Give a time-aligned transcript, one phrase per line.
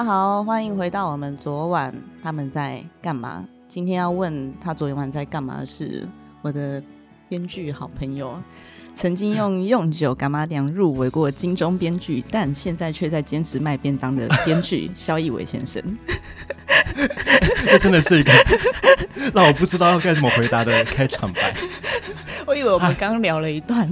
[0.00, 3.46] Hello，大家好，欢迎回到我们昨晚他们在干嘛？
[3.68, 6.08] 今天要问他昨天晚在干嘛的是
[6.40, 6.82] 我的
[7.28, 8.34] 编剧好朋友，
[8.94, 15.82] 曾经用用酒干妈娘入围过金钟编剧，但现在却在坚持卖便当的编剧肖一伟先生。
[17.66, 18.32] 这真的是一个
[19.34, 21.54] 让我不知道要该怎么回答的开场白。
[22.48, 23.86] 我以为我们刚聊了一段，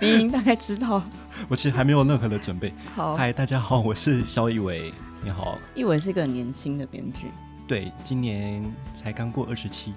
[0.00, 1.00] 你已经大概知道。
[1.48, 2.72] 我其实还没有任何的准备。
[2.96, 4.92] 好，嗨，大家好，我是肖一伟，
[5.24, 5.56] 你好。
[5.72, 7.28] 一伟是一个年轻的编剧，
[7.68, 8.60] 对，今年
[8.92, 9.94] 才刚过二十七，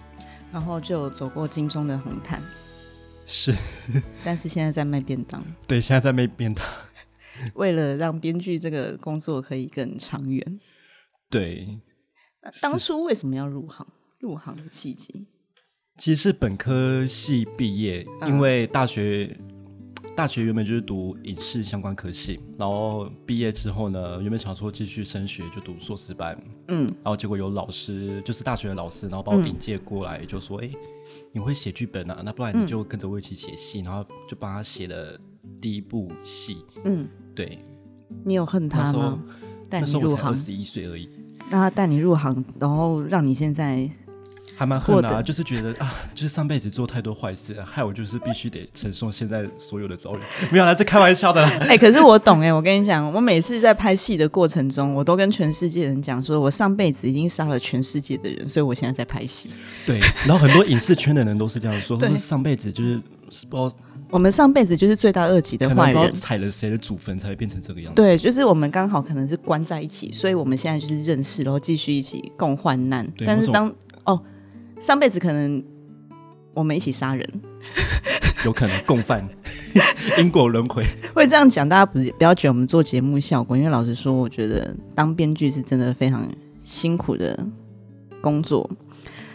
[0.54, 2.40] 然后就走过金钟的红毯，
[3.26, 3.56] 是，
[4.24, 5.44] 但是现在在卖便当。
[5.68, 6.64] 对，现在在卖便当。
[7.56, 10.60] 为了让编剧这个工作可以更长远，
[11.30, 11.80] 对。
[12.62, 13.86] 当初为什么要入行？
[14.20, 15.26] 入行的契机，
[15.98, 19.36] 其实是本科系毕业，因为大学。
[20.16, 26.42] 大学原本就是读影视相关科系，然后毕业之后呢，原本想说继续升学，就读硕士班。
[26.70, 30.70] 嗯，然后结果有老师，就是大学的老师，然后把我引介过来，就说：“哎，
[31.34, 32.22] 你会写剧本啊？
[32.24, 35.20] 那不然你就跟着我一起写戏。”然后就帮他写了
[35.60, 36.58] 第一部戏。
[36.86, 37.60] 嗯，对。
[38.24, 39.22] 你有恨他吗？
[39.70, 41.10] 那时候我才二十一岁而已。
[41.50, 43.90] 那他带你入行，然后让你现在。
[44.58, 50.20] 还蛮恨的，就是觉得啊，就是上辈子做太多坏事，害我就是必须得承受现在所有的遭遇。
[50.50, 51.50] 没有啦，这开玩笑的啦。
[51.68, 59.50] 哎，可是我懂哎，我跟你讲，我每次在拍戏的过程中，我都跟全世界人讲，说我上辈子已经杀了全世界的人，所以我现在在拍戏。
[59.86, 63.02] 对，然后很多影视圈的人都是这样说，说上辈子就是
[63.50, 63.76] 不知道
[64.10, 67.96] 我们上辈子就是罪大恶极的坏人，踩了谁的祖坟才会变成这个样子。
[67.96, 73.06] 对，就是我们刚好可能是关在一起，所以我们现在就是认识，然后继续一起共患难。
[73.26, 73.70] 但是当
[74.06, 74.22] 哦。
[74.86, 75.64] 上辈子可能
[76.54, 77.28] 我们一起杀人，
[78.46, 79.28] 有可能共犯，
[80.20, 80.86] 因果轮回。
[81.12, 86.32] 会这样讲，大家不是不要觉得我们做节目效果，因为老实说，我觉得当编剧是真的非常
[86.64, 87.48] 辛苦的
[88.22, 88.70] 工作。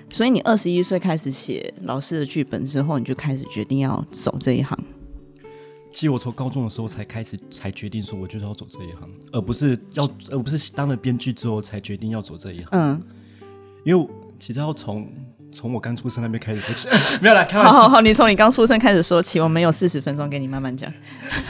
[0.08, 4.78] 所以你二十一岁开始写老师的剧本之后，你就开始决定要走这一行。
[5.92, 12.68] 其实我从高中的时候才开始才决定说，我就是要走这一行，而不是要而不是当了编剧之后才决定要走这一行。
[12.70, 13.02] 嗯，
[13.82, 14.08] 因为
[14.38, 15.12] 其实要从
[15.52, 16.88] 从我刚出生那边开始说起，
[17.20, 17.72] 没有啦开玩笑。
[17.72, 20.92] 好好好，你从你刚出生开始说起，我们有四十分钟给你慢慢讲。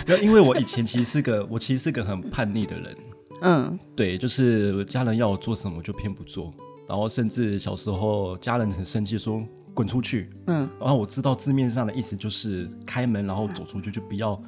[0.06, 2.96] 没有，因为我以前其实是个，我其实是个很叛逆的人。
[3.42, 6.52] 嗯，对，就是家人要我做什么，我就偏不做。
[6.88, 10.28] 然后甚至小时候家人很生气，说滚出去。
[10.46, 14.40] 嗯，然后我知道字面上的意思就是开门然后走出去，就不要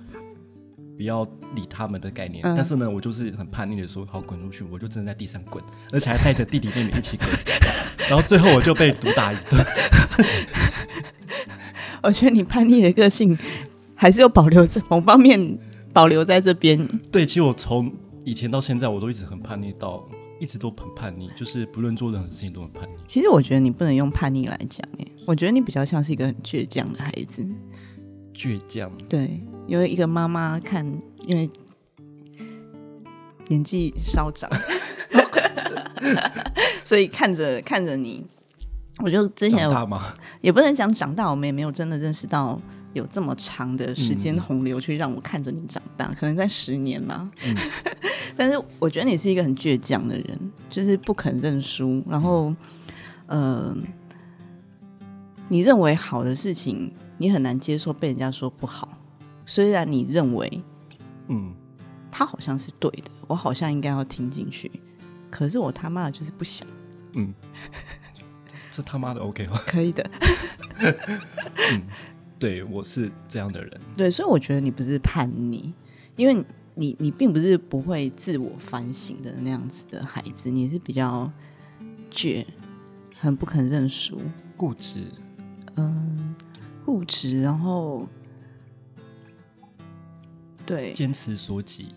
[0.97, 2.43] 不要理他们的概念。
[2.43, 7.29] 但是呢，我就是很叛逆的说，好滚出去，我就真的在地上滚，而且还带着弟弟妹妹一起滚。
[8.11, 9.65] 然后最后我就被毒打一顿。
[12.03, 13.39] 我觉得你叛逆的个性
[13.95, 15.59] 还是有保留在某方面
[15.93, 16.87] 保留在这边。
[17.13, 17.93] 对，其实我从
[18.25, 20.05] 以前到现在，我都一直很叛逆，到
[20.41, 22.95] 一直都很叛逆，就是不论做任何事情都很叛逆。
[23.07, 27.47] 其实我觉得你不能用叛逆来讲，哎，我觉得你比较像是一个很倔强的孩子。
[28.34, 28.91] 倔强。
[29.09, 30.84] 对，因为一个妈妈看，
[31.26, 31.48] 因为
[33.48, 34.50] 年纪稍长。
[36.84, 38.25] 所以看着看着你，
[38.98, 39.69] 我就之前
[40.41, 42.60] 也不能讲长大，我们也没有真的认识到
[42.93, 47.31] 有这么长的时间洪流去让我看着你长大，可能在十年嘛。
[48.37, 52.53] 但是我觉得你是一个很倔强的人，就是不肯认输，然后
[53.26, 53.75] 呃，
[55.49, 58.99] 你认为好的事情，你很难接受被人家说不好。
[59.47, 60.60] 虽然你认为，
[61.28, 61.55] 嗯，
[62.10, 64.69] 他好像是对的，我好像应该要听进去。
[65.31, 66.66] 可是我他妈的就是不想，
[67.12, 67.32] 嗯，
[68.72, 69.55] 这他妈的 OK 吗？
[69.65, 70.11] 可以的，
[71.72, 71.82] 嗯，
[72.41, 75.72] 对我是这样的人，对，所以我觉得你不是叛逆，
[76.16, 76.44] 因为
[76.75, 81.31] 你你并不是不会自我反省的那样子的孩子，你是比较
[82.11, 82.44] 倔，
[83.17, 84.20] 很不肯认输，
[84.56, 85.06] 固执，
[85.76, 86.35] 嗯，
[86.84, 88.06] 固执，然后
[90.64, 91.94] 对，坚持所己。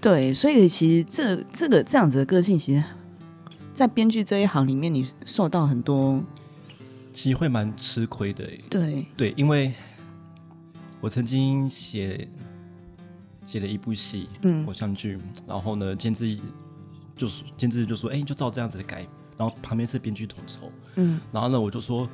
[0.00, 2.82] 对，所以其实这这个这样子的个性，其实，
[3.72, 6.20] 在编剧这一行里面，你受到很多，
[7.12, 8.44] 其实会蛮吃亏的。
[8.68, 9.06] 对。
[9.16, 9.72] 对，因为
[11.00, 12.28] 我曾经写
[13.46, 16.36] 写了一部戏，嗯，偶像剧，然后呢，监制
[17.16, 22.08] 就是监制就说，哎，就照这样子改，然后旁边是编剧统筹，嗯，然后呢，我就说，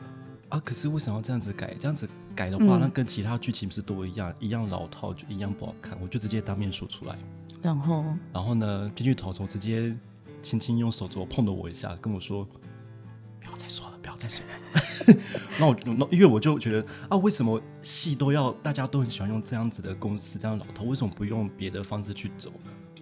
[0.48, 1.74] 啊，可是为什么要这样子改？
[1.78, 7.16] 这样子改的话，那跟其他剧情不是都一样，一样老套，就一样不好看，我就直接当面说出来。
[7.60, 8.90] 然后，然后呢？
[8.94, 9.94] 编剧头头直接
[10.40, 12.46] 轻轻用手肘碰了我一下，跟我说
[13.40, 15.16] ：“不要再说了，不要再说了。
[15.58, 22.52] ”那我那因为我就觉得啊，为什么戏都要大家都很喜欢用这样子的公式，这样老头，为什么不用别的方式去走？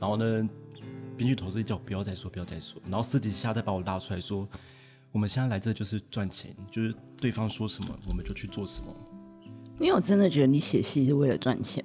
[0.01, 0.49] 然后呢，
[1.17, 4.49] 编剧头头叫我不要再说，不要再说，然后私底下再把我拉出来说，
[5.17, 8.95] 我们现在来这就是赚钱，就是对方说什么我们就去做什么。
[9.79, 11.83] 你有真的觉得你写戏是为了赚钱？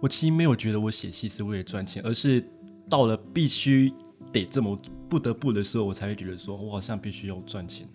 [0.00, 2.44] 我其实没有觉得我写戏是为了赚钱，而是
[2.90, 3.92] 到了必须
[4.32, 4.76] 得这么
[5.08, 7.88] 不得不的时候，我才会觉得说我好像必须要赚钱，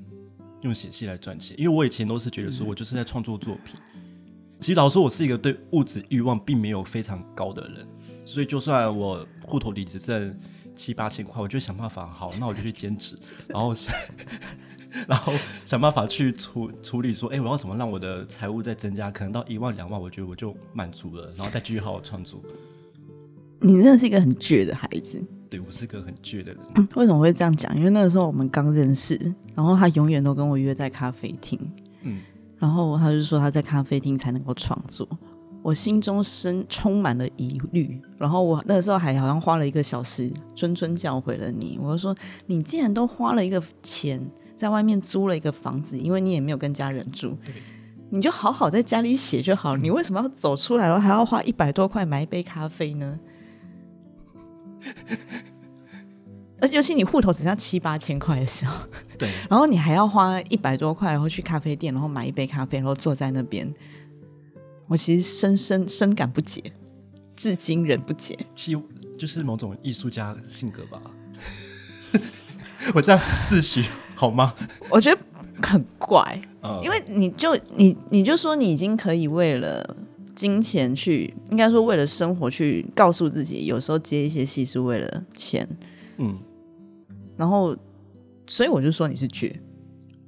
[0.61, 1.59] 用写戏来赚钱。
[1.59, 3.75] 因为我以前都是觉得说我就是在创作作品。
[4.61, 7.85] 其实老实说，我是一个对物质欲望并没有非常高的人，
[8.25, 10.33] 所以就算我户头里只剩
[10.81, 13.15] 七八千块，我就想办法，好，那我就去兼职，
[13.47, 13.93] 然后想，
[15.07, 15.31] 然后
[15.63, 22.41] 想办法去处处理，说，哎，我要怎么让我的财务再增加，可能到一万两万，我觉得我就满足了，然后再继续好好创作。
[23.59, 26.87] 你真的是一个很倔的孩子，对我是个很倔的人。
[26.95, 27.77] 为什么会这样讲？
[27.77, 29.15] 因为那个时候我们刚认识，
[29.53, 31.59] 然后他永远都跟我约在咖啡厅，
[32.01, 32.21] 嗯。
[32.57, 35.07] 然后他就说他在咖啡厅才能够创作，
[35.61, 38.01] 我心中生充满了疑虑。
[38.17, 42.15] 然后我那个时候还好像花了一个小时谆谆教诲了你，我就说
[42.45, 44.25] 你既然都花了一个钱
[44.55, 47.37] 在外面租了一个房子，因为你也没有跟家人住，
[48.09, 49.77] 你就好好在家里写就好。
[49.77, 53.19] 你为什么要走出来了还要花一百多块买一杯咖啡呢？
[56.59, 58.85] 而尤其你户头只剩下七八千块的时候，
[59.17, 63.67] 对，然后你还要花一百多块，然后去咖啡店，然后买一杯咖啡，然后坐在那边，
[64.91, 66.61] 我其实深深深感不解，
[67.33, 68.37] 至今仍不解。
[68.53, 68.81] 其实
[69.17, 71.01] 就是某种艺术家性格吧。
[72.93, 73.85] 我这样自诩
[74.15, 74.53] 好吗？
[74.89, 75.21] 我觉得
[75.65, 76.41] 很怪，
[76.83, 79.95] 因为你就你你就说你已经可以为了
[80.35, 85.65] 金钱去，应该说为了生活去告诉自己，有时候接一些戏是为了钱，
[86.17, 86.37] 嗯。
[87.37, 87.73] 然后，
[88.45, 89.55] 所以我就说你是倔，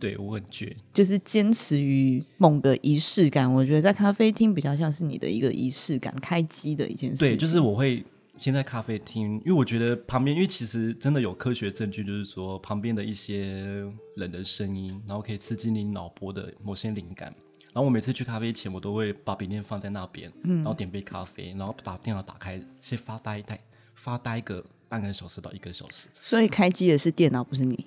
[0.03, 3.49] 对我很倔，就是坚持于某个仪式感。
[3.49, 7.19] 我觉得在咖啡厅比较像是你的一个仪式感，开机的一件事。
[7.19, 8.03] 对，就是我会
[8.35, 13.85] 先在咖啡厅，因为我觉得旁边，因为其实真的有科学证据，就是说旁边的一些
[14.17, 17.33] 人的声音，然后可以刺激你脑波的某些灵感。
[17.71, 23.57] 然后我每次去咖啡前，我都会把笔电放在那边，嗯，然后点杯咖啡，然后把电脑打开，先发呆一呆，
[23.95, 24.61] 发呆个。
[24.89, 27.83] 半个小时到一个小时，所以开机的是电脑，不是你。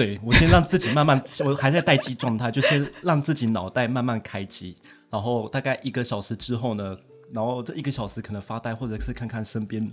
[0.00, 4.74] 对我先让自己慢慢，我还在待机状态，就是让自己脑袋慢慢开机，
[5.10, 6.96] 然后大概一个小时之后呢，
[7.34, 9.86] 然后这一个小时可能发呆，或者是看看身边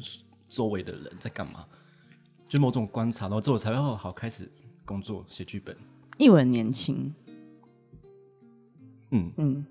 [0.47, 1.65] 周围的人在干嘛，
[2.47, 4.49] 就某种观察，然后之后才会好开始
[4.85, 5.75] 工作写剧本。
[6.17, 7.13] 一文年轻，
[9.11, 9.65] 嗯嗯，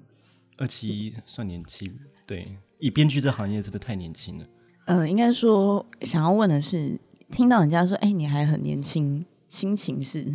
[0.59, 1.91] 二七算年轻，
[2.27, 4.45] 对，以编剧这行业真的太年轻了。
[4.85, 7.01] 呃，应该说想要问的是，
[7.31, 10.35] 听到人家说，哎，你还很年轻，心情是？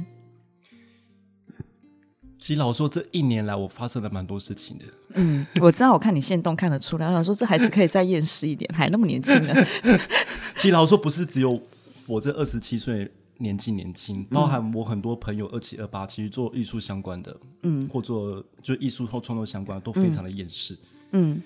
[2.40, 4.86] 其实老说这一年来，我发生了蛮多事情的。
[5.14, 7.06] 嗯，我知道，我看你现动看得出来。
[7.06, 9.54] 我想说，这孩子可以再厌世一点，还那么年轻呢。
[10.58, 11.62] 其实老说不是只有
[12.08, 20.76] 我这二十七岁年纪年轻，包含我很多朋友二七二八，其实做艺术相关的，嗯，或做就艺术或创作相关的，都非常的厌世。
[21.12, 21.42] 嗯。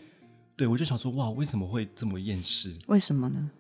[0.56, 2.74] 对，我就想说，哇，为什么会这么厌世？
[2.88, 3.52] 为什么呢？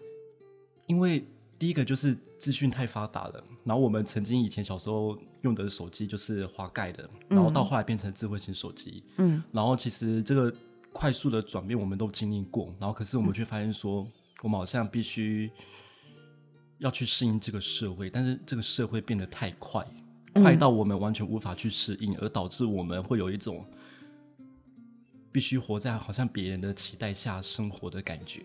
[0.87, 1.25] 因为
[1.57, 10.53] 第一个就是资讯太发达了，然后我们曾经以前小时候用的手机就是滑盖的，然后到后来变成智慧型手机，嗯，然后其实这个
[10.91, 14.07] 快速的转变我们都经历过，然后可是我们却发现说，
[14.41, 15.49] 我们好像必须
[16.79, 19.85] 要去适应这个社会，但是这个社会变得太快，
[20.33, 23.65] 快到我们完全无法去适应，而导致我们会有一种。
[25.31, 28.41] 必须活在好像别人的期待下生活的感觉，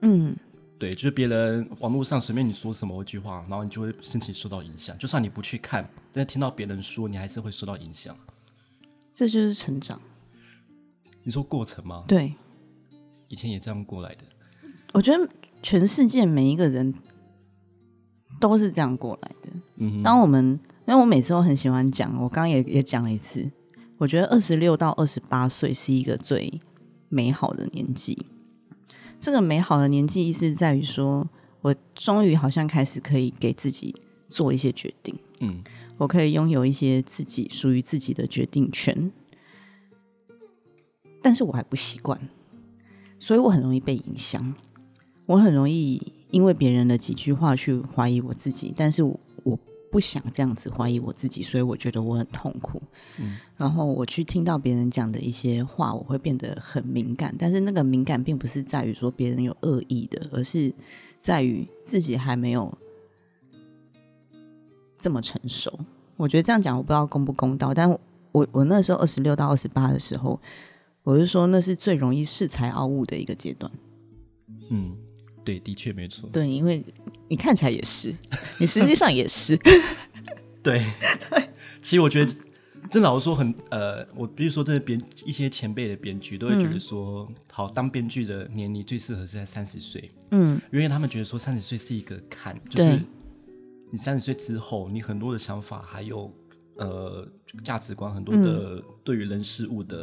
[0.00, 0.34] 嗯，
[0.84, 4.96] 对，就是别人网络上随便你说什么一句话，然后你就会心情受到影响。
[4.98, 8.14] 就算你不去看，但是听到别人说，你还是会受到影响。
[9.14, 9.98] 这就是成长。
[11.22, 12.04] 你说过程吗？
[12.06, 12.34] 对，
[13.28, 14.24] 以前也这样过来的。
[14.92, 15.26] 我觉得
[15.62, 16.92] 全世界每一个人
[18.38, 19.48] 都是这样过来的。
[19.76, 23.50] 嗯，当我们因为我每次都很喜欢讲，我刚刚也也讲了一次。
[23.96, 26.60] 我觉得二十六到二十八岁是一个最
[27.08, 28.26] 美好的年纪。
[29.24, 31.26] 这个美好的年纪意思在于说，
[31.62, 33.94] 我终于好像开始可以给自己
[34.28, 35.18] 做一些决定。
[35.40, 35.64] 嗯，
[35.96, 39.10] 我可以拥有一些自己属于自己的决定权。
[41.22, 42.20] 但是我还不习惯，
[43.18, 44.54] 所以我很容易被影响。
[45.24, 49.18] 我很容易因为别人的几句话去怀疑我自己，但是我。
[49.94, 52.82] 不想这样子怀疑我自己，所以我觉得我很痛苦。
[53.20, 57.32] 嗯，然后我去听到别人讲的一些话，我会变得很敏感。
[57.38, 60.74] 但是那个敏感并不是在于说别人有恶意的，而是
[61.20, 62.76] 在于自己还没有
[64.98, 65.72] 这么成熟。
[66.16, 67.88] 我觉得这样讲我不知道公不公道，但
[68.32, 70.40] 我我那时候二十六到二十八的时候，
[71.04, 73.70] 我是说那是最容易恃才傲物的一个阶段。
[74.70, 74.96] 嗯，
[75.44, 76.28] 对，的确没错。
[76.30, 76.82] 对，因为
[77.28, 78.14] 你看起来也是，
[78.58, 79.56] 你实际上也是。
[80.62, 80.82] 对
[81.30, 81.48] 对，
[81.82, 82.32] 其实我觉得，
[82.90, 90.10] 这老实说，很呃，我比如说，这编一些前辈的编剧都会觉得说，好，当编剧的年龄最适合是在三十岁。
[90.30, 92.98] 嗯，因为他们觉得说，三十岁是一个坎，就是
[93.90, 96.32] 你三十岁之后，你很多的想法还有
[96.76, 97.28] 呃
[97.62, 100.02] 价值观，很多的对于人事物的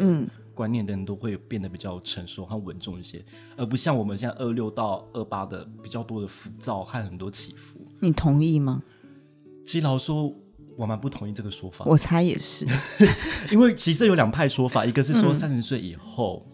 [0.62, 3.25] 观念的人都会变得比较成熟和稳重一些，
[3.58, 7.80] 而不像我们现在二六到二八的比较多的浮躁和很多起伏。
[8.00, 8.84] 你同意吗？
[9.65, 10.32] 其实老实说。
[10.77, 12.65] 我蛮不同意这个说法，我猜也是，
[13.51, 16.48] 因为其实有两派说法，一个是说三十岁以后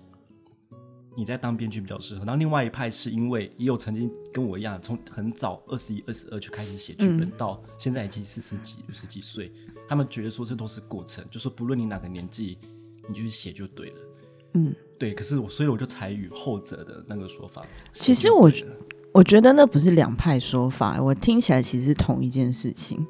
[1.15, 9.51] 你在当编剧比较适合，然后另外一派是因为也有曾经跟我一样，从很早二十一、二十二就开始写剧本，到现在已经四十几、五十几岁，
[9.87, 12.57] 他们觉得说这都是过程，就是不论你哪个年纪，
[13.07, 13.95] 你就去写就对了。
[14.53, 15.13] 嗯，对。
[15.13, 17.65] 可是我所以我就采取后者的那个说法。
[17.93, 18.51] 其实我
[19.13, 23.05] 我觉得那不是两派说法，我听起来其实是同一件事情。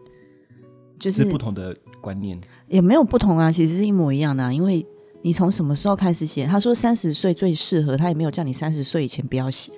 [1.00, 4.52] 就是不同的观念，也没有不同啊，其实是一模一样的。
[4.52, 4.84] 因为
[5.22, 6.44] 你从什么时候开始写？
[6.48, 9.72] 他说三十岁最适合，他也没有叫你三十岁以前不要写。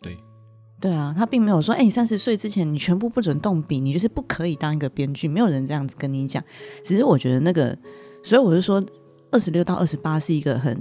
[0.00, 0.16] 对，
[0.80, 6.42] 对啊，他并没有说，哎，你三十岁之前你全部不准动笔，你就是不可以当一个编剧，没有人这样子跟你讲。
[6.82, 7.76] 只是我觉得那个，
[8.22, 8.84] 所以我就说，
[9.30, 10.78] 二十六到二十八是一个很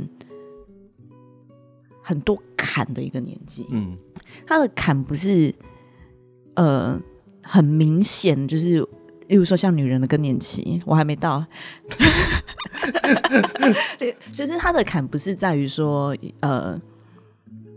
[2.02, 3.66] 很多坎的一个年纪。
[3.72, 3.98] 嗯，
[4.46, 5.54] 他的坎不是
[6.56, 7.00] 呃。
[7.50, 8.86] 很明显，就是
[9.28, 11.46] 例如说像女人的更年期，我还没到。
[14.34, 16.78] 就是他的坎不是在于说，呃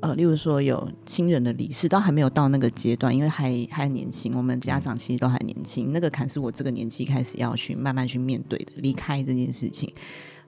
[0.00, 5.92] 呃，例如说有亲人的离世，都还没有到那个阶段，因为还还年轻，我们家长其实都还年轻。
[5.92, 9.92] 那个坎是我这个年纪开始要去慢慢去面对的，离开这件事情。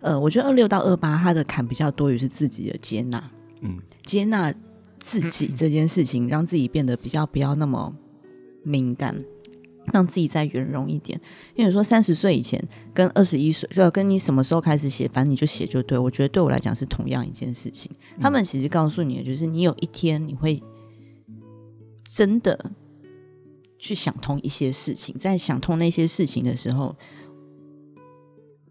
[0.01, 3.31] 呃，我觉得二六到二八，他的坎比较多于是自己的接纳，
[3.61, 4.53] 嗯，接纳
[4.99, 7.95] 自己这件事情，让自己变得比较不要那么。
[8.65, 9.21] 敏感，
[9.93, 11.21] 让自己再圆融一点。
[11.55, 12.63] 因为说三十岁以前
[12.93, 15.97] 跟二十一岁，就要跟你什么时候开始写，反正你就写就对。
[15.99, 17.91] 我觉得对我来讲是同样一件事情。
[18.21, 20.63] 他们其实告诉你的就是，你有一天你会
[22.05, 22.73] 真的
[23.79, 26.95] 去想通一些事情，在想通那些事情的时候，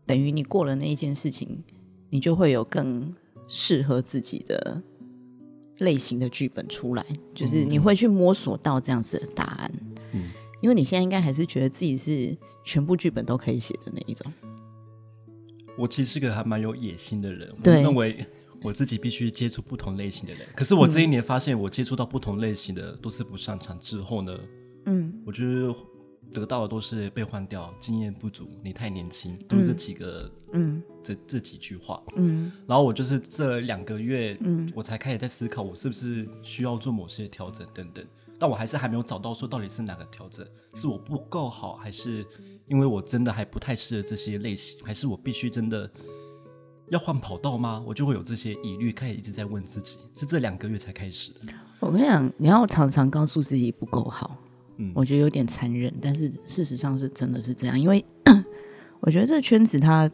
[0.06, 1.64] 等于你过了那一件事情，
[2.10, 3.14] 你就会有更
[3.48, 4.82] 适合自己的。
[5.78, 7.04] 类型的剧本出来，
[7.34, 9.72] 就是你会去摸索到这样子的答案。
[10.12, 10.30] 嗯，
[10.62, 14.32] 因为你现在应该还是觉得自己是全部剧本都可以写的那一种。
[15.78, 18.26] 我其实是个还蛮有野心的人，我认为
[18.62, 20.48] 我自己必须接触不同类型的人。
[20.56, 24.40] 可是我这一年发现，我接触到不同类型的都是不擅长之后呢，
[24.86, 25.76] 嗯，我觉得。
[26.34, 38.06] 得到的都是被换掉，经验不足，你太年轻，都是这几个，嗯，这这几句话，嗯，然后我就是这两个月，嗯，我才开始在思考，我是不是需要做某些调整等等，
[38.42, 40.44] 但我还是还没有找到说到底是哪个调整，
[40.74, 42.26] 是我不够好，还是
[42.66, 45.88] 因为我真的还不太适合这些类型，还是我必须真的
[46.90, 47.84] 要换跑道吗？
[47.86, 51.40] 我就会有这些疑虑，开始一直在问自己，是这两个月才开始的。
[51.80, 54.36] 我跟你讲，你要常常告诉自己不够好。
[54.78, 58.04] 嗯我觉得有点残忍，但是事实上是真的是这样，因为
[59.02, 60.10] 我觉得这个圈子它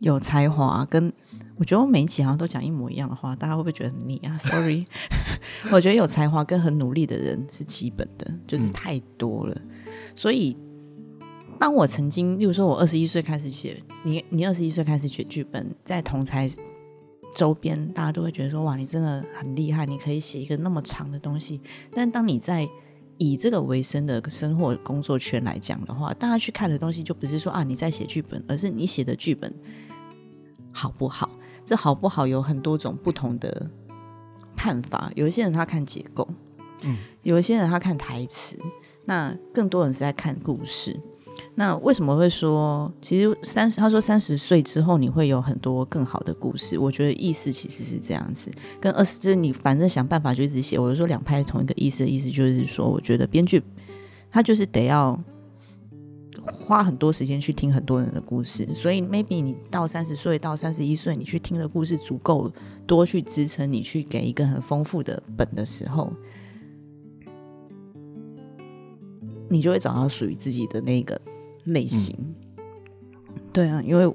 [0.00, 1.12] 有才华，跟
[1.56, 4.84] 我觉得我每一期好像都讲一模一样的话，大家会不会觉得很腻啊？Sorry，
[5.70, 9.60] 我觉得有才华跟很努力的人是基本的，就是太多了。
[10.16, 10.56] 所以
[11.60, 16.50] 当我曾经，例如说我二十一岁开始写，你你二十一岁开始写剧本，在同才
[17.36, 21.60] 周边，大家都会觉得说哇，你真的很厉害，你可以写一个那么长的东西。
[21.92, 22.68] 但当你在
[23.16, 29.54] 以这个为生的生活工作圈来讲的话，大家去看的东西就不是说啊你在写剧本，而是你写的剧本
[30.72, 31.30] 好不好？
[31.64, 33.70] 这好不好有很多种不同的
[34.56, 35.10] 看法。
[35.14, 36.28] 有一些人他看结构，
[36.82, 38.58] 嗯，有一些人他看台词，
[39.04, 40.98] 那更多人是在看故事。
[41.56, 46.78] 那为什么会说，其实三十他说三十岁之后你会有很多更好的故事？
[46.78, 50.78] 我觉得意思其实是这样子，跟二十就是你反正想办法就一直写。
[50.78, 53.62] 我就说两派同一个意思意思就是说，我觉得编剧
[54.30, 55.18] 他就是得要
[56.52, 62.52] 花很多时间去听很多人的故事，所以 maybe 你到三十岁到三十一岁，你去听的故事足够
[62.86, 66.12] 多去支撑你去给一个很丰富的本的时候。
[69.50, 71.20] 你就会找到属于自己的那个
[71.64, 72.16] 类型，
[73.52, 74.06] 对啊，因为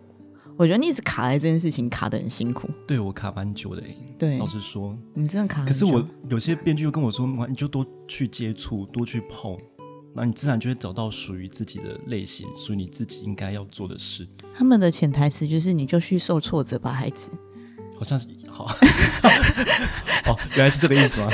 [0.58, 3.82] 我觉得你一直卡在这件事情卡的很辛苦，对我卡蛮久的，
[4.18, 5.64] 对，老实说，你真的卡。
[5.64, 9.58] 可是我有些编剧又跟我说，你就多去接触，多去碰，
[10.20, 14.28] 那你自然就会找到属于自己的类型，属于你自己应该要做的事。
[14.54, 17.30] 他们的潜台词就是，你就去受挫折吧，孩子。
[17.98, 18.66] 好像是好，
[20.28, 21.30] 哦，原来是这个意思吗？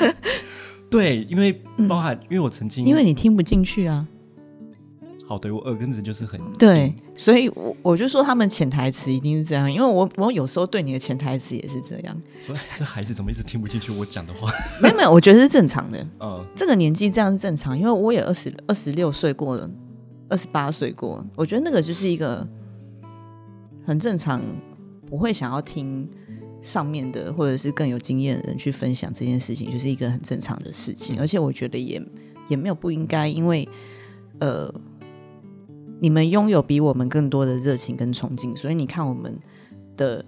[0.90, 1.52] 对，因为
[1.86, 4.06] 包含，因为我曾经，因为你听不进去啊。
[5.28, 12.22] 好，对我耳根子就是很对，所以我我就说他们潜台词一定是这样，因为我我有时候对你的潜台词也是这样。
[12.40, 14.50] 说这孩子怎么一直听不进去我讲的话？
[14.80, 15.98] 没有没有，我觉得是正常的。
[16.18, 19.70] 嗯，这个年纪这样是正常，因为我也二十二十六岁过了，
[20.30, 22.48] 二十八岁过，我觉得那个就是一个
[23.84, 24.40] 很正常，
[25.04, 26.08] 不会想要听
[26.62, 31.20] 上面的或者是更有经验的人去分享这件事情，就是一个很正常的事情。
[31.20, 32.02] 而且我觉得也
[32.48, 33.68] 也没有不应该，因为
[34.38, 34.72] 呃。
[36.00, 39.38] 你们拥有比我们更多的热情跟憧憬，所以你看我们
[39.96, 40.24] 的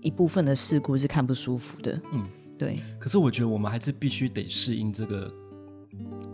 [0.00, 2.00] 一部分的事故是看不舒服的。
[2.12, 2.26] 嗯，
[2.58, 2.80] 对。
[2.98, 5.32] 可是我觉得我们还是必须得适应这个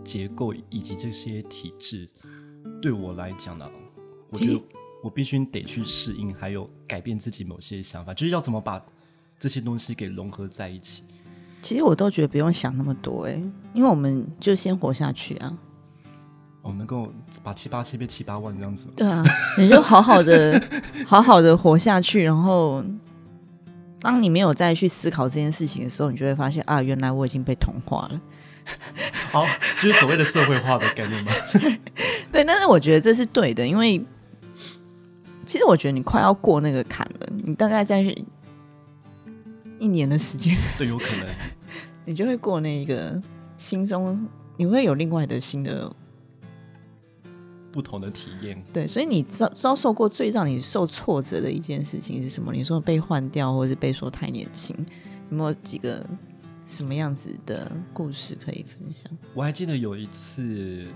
[0.03, 2.07] 结构以及这些体制。
[2.81, 3.65] 对我来讲呢，
[4.29, 4.61] 我觉得
[5.01, 8.83] 我必须得去适应，还有改变自己某些想法，就是要怎么把
[9.39, 11.03] 这些东西给融合在一起。
[11.61, 13.41] 其实我都觉得不用想那么多，哎，
[13.73, 15.57] 因为我们就先活下去啊。
[16.67, 17.09] 我能够
[17.41, 19.23] 把七八千变七八万这样子，对啊，
[19.57, 20.61] 你就好好的、
[21.07, 22.21] 好好的活下去。
[22.21, 22.83] 然后，
[24.01, 28.19] 当你没有再去思考这件事情的时候，你就会发现啊，原来我已经被同化了。
[29.31, 29.45] 好，
[29.81, 31.31] 就是所谓的社会化的概念吗？
[32.33, 34.05] 对，但是我觉得这是对的，因为
[35.45, 38.03] 其实我觉得你快要过那个坎了，你大概在
[39.79, 41.25] 一年的时间，对，有可能
[42.03, 43.21] 你就会过那一个
[43.55, 45.89] 心中，你会有另外的新的。
[47.77, 52.51] 不同的体验，对，所以你遭遭受过最让你受挫折的一件事情是什么？
[52.51, 54.75] 你说被换掉，或者是被说太年轻，
[55.29, 56.03] 有没有几个
[56.65, 59.11] 什么样子的故事可以分享？
[59.35, 60.87] 我还记得有一次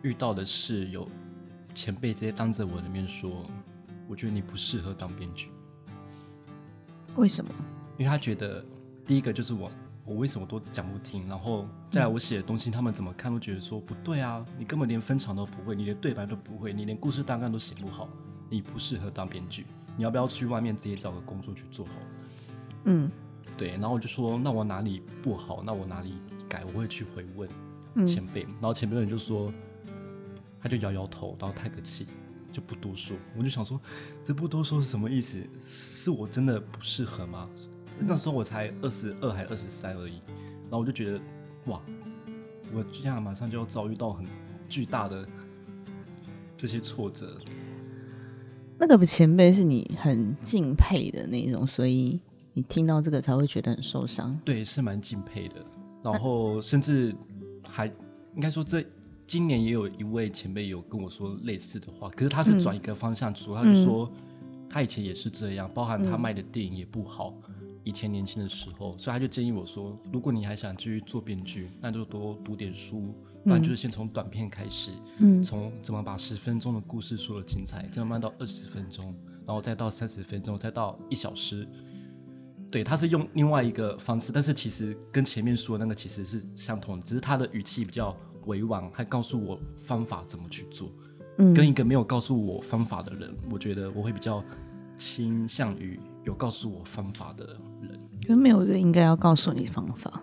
[0.00, 1.06] 遇到的是，有
[1.74, 3.44] 前辈直接当着我的面说
[4.08, 5.50] ：“我觉得你不适合当编剧。”
[7.16, 7.50] 为什么？
[7.98, 8.64] 因为他觉得
[9.06, 9.70] 第一个就是我。
[10.10, 11.28] 我为什么都讲不听？
[11.28, 14.44] 然后再来我写的东西，他们怎么看都觉得说不对啊！
[14.58, 18.08] 你根本连分场都不会，你连对白都不会，你连故事大概都写不好，
[18.48, 19.66] 你不适合当编剧。
[19.96, 21.92] 你要不要去外面直接找个工作去做好？
[22.86, 23.08] 嗯，
[23.56, 23.70] 对。
[23.74, 25.62] 然后我就说，那我哪里不好？
[25.62, 26.14] 那我哪里
[26.48, 26.64] 改？
[26.64, 28.42] 我会去回问前辈。
[28.42, 29.52] 然后前辈人就说，
[30.60, 32.08] 他就摇摇头，然后叹个气，
[32.50, 33.16] 就不多说。
[33.36, 33.80] 我就想说，
[34.24, 35.40] 这不多说是什么意思？
[35.62, 37.48] 是我真的不适合吗？
[38.00, 40.20] 那时候我才二十二还二十三而已，
[40.64, 41.20] 然后我就觉得，
[41.66, 41.80] 哇，
[42.72, 44.26] 我这样马上就要遭遇到很
[44.68, 45.26] 巨大的
[46.56, 47.38] 这些挫折。
[48.78, 52.18] 那个前辈是你很敬佩的那种，所以
[52.54, 54.38] 你听到这个才会觉得很受伤。
[54.44, 55.56] 对，是蛮敬佩的。
[56.02, 57.14] 然后甚至
[57.62, 58.82] 还应该说，这
[59.26, 64.10] 今年也有一位前辈有跟我说类似的话，可是他是转一个方向说，他就说
[64.68, 67.34] 他以前也是这样，包含他卖的电影也不好。
[67.82, 79.14] 以前年轻的时候，所以他就建议我说：“如果你还想继续做编剧，那就多读点书，不然就是先从短片开始，嗯，从怎么把十分钟的故事说的精彩，再慢慢到二十分钟，
[79.46, 81.66] 然后再到三十分钟，再到一小时。
[82.70, 88.14] 对，他是用另外一个方式，但是其实跟前面说的那个其实是相同的，只是他的语气比较
[88.44, 90.92] 委婉，还告诉我方法怎么去做。
[91.38, 94.44] 嗯，跟一个没有告诉我方法的人，我觉得我会比较
[94.98, 95.98] 倾向于。”
[96.30, 97.44] 有告诉我方法的
[97.82, 100.20] 人，可是没有人应该要告诉你方法。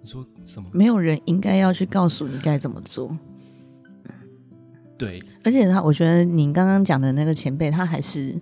[0.00, 0.68] 你说什么？
[0.72, 3.16] 没有人应该要去告诉你该怎么做。
[4.96, 8.40] 对，而且他，我觉得你刚刚讲的那个前辈，他还是，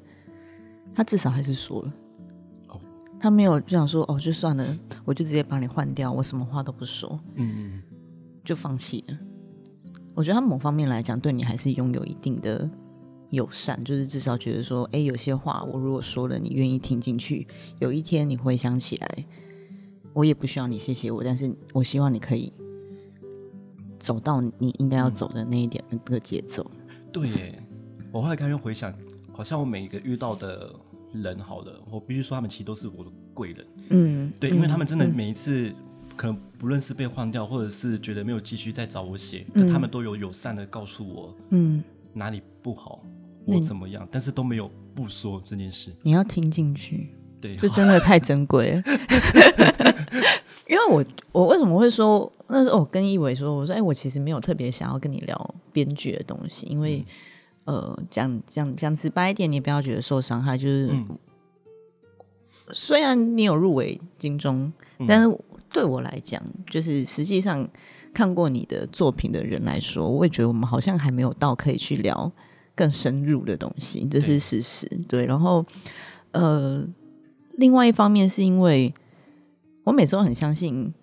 [0.95, 1.93] 他至少还是说了。
[2.69, 2.81] 哦，
[3.19, 7.83] 他没有就想说，哦，就算了，我就直接把你换掉，我什么话都不说，嗯，
[8.45, 9.19] 就放弃了。
[10.15, 12.71] 我觉得他某方面来讲，对你还是拥有一定的。
[13.31, 17.47] 友善，就是至少觉得说，哎，有些话我如果说了，你愿意听进去，
[17.79, 19.25] 有一天你回想起来，
[20.13, 22.53] 我也不需要你谢谢我，但是我希望你可以
[23.99, 26.69] 走到你应该要走的那一点那个节奏。
[27.13, 27.55] 对，
[28.13, 28.93] 我后来开始回想，
[29.33, 30.75] 好像我每一个遇到的
[31.13, 33.67] 人，好了，我必须说他们其实都是我的贵人。
[33.91, 35.73] 嗯，对，因为他们真的每一次，
[36.17, 43.05] 可能不论是被换掉，或者是觉得没有继续再找我写，他们都有友善的告诉我，嗯，哪里不好。
[43.47, 44.07] 我怎么样？
[44.11, 45.95] 但是都没有不说这件事。
[46.03, 47.09] 你要听进去，
[47.41, 48.83] 对，这真的太珍贵了。
[50.69, 57.05] 因为我我为什么会说那时候我跟一伟说，我说哎，我其实没有特别想要跟你聊编剧的东西，因为
[57.65, 60.57] 呃，讲讲讲直白一点，你不要觉得受伤害。
[60.57, 60.95] 就是
[62.73, 64.73] 虽然你有入围金钟，
[65.09, 65.39] 但是
[65.73, 67.69] 对我来讲，就是实际上
[68.15, 72.31] 看过你的作品的人来说，我也觉得我们好像还没有到可以去聊。
[72.81, 74.89] 更深入的东西，这是事实。
[75.07, 75.63] 对，然后，
[76.31, 76.83] 呃，
[77.59, 78.95] 另外一方面是因为
[79.85, 80.95] 我每次都很相信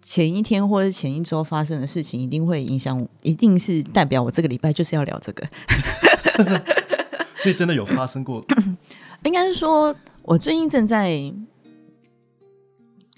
[0.00, 5.44] 前一天或者前一周发生的事情一定会影响，一定是代表我这个礼拜就是要聊这个。
[7.38, 8.44] 所以真的有发生过？
[9.24, 11.34] 应该是说我最近正在，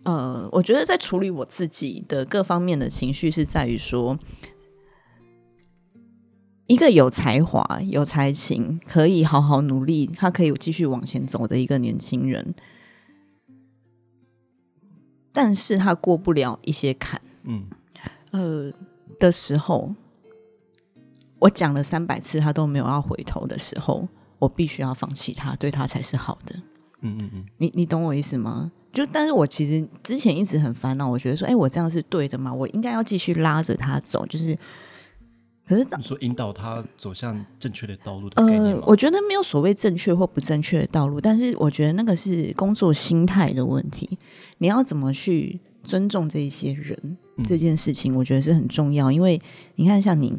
[0.05, 4.19] 呃，我觉得在处理我自己的各方面的情绪，是在于说。
[6.67, 12.55] 一个有才华、有才情，可以好好努力，他可以继续往前走的一个年轻人，
[15.33, 17.67] 但是他过不了一些坎，嗯，
[18.33, 18.73] 呃
[19.21, 19.95] 的时候，
[21.39, 24.09] 我讲了三百次，他都没有要回头的时候，
[24.41, 26.57] 我必须要放弃他，对他才是好的。
[27.03, 28.73] 嗯嗯嗯，你你懂我意思吗？
[28.93, 32.53] 就但是我其实之前一直很烦恼，我觉得说，哎，我这样是对的吗？
[32.53, 34.59] 我应该要继续拉着他走，就是。
[35.67, 44.17] 可是你说引导他走向正确的道路的概念我觉得没有所谓正确或不正确的道路，但是我觉得那个是工作心态的问题。
[44.59, 49.11] 你要怎么去尊重这一些人这件事情，我觉得是很重要。
[49.11, 49.41] 因为
[49.75, 50.33] 你看，像你，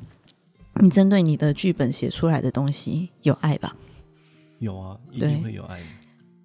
[0.82, 3.76] 你针对你的剧本写出来的东西有爱吧？
[4.60, 5.82] 有啊，一定会有爱。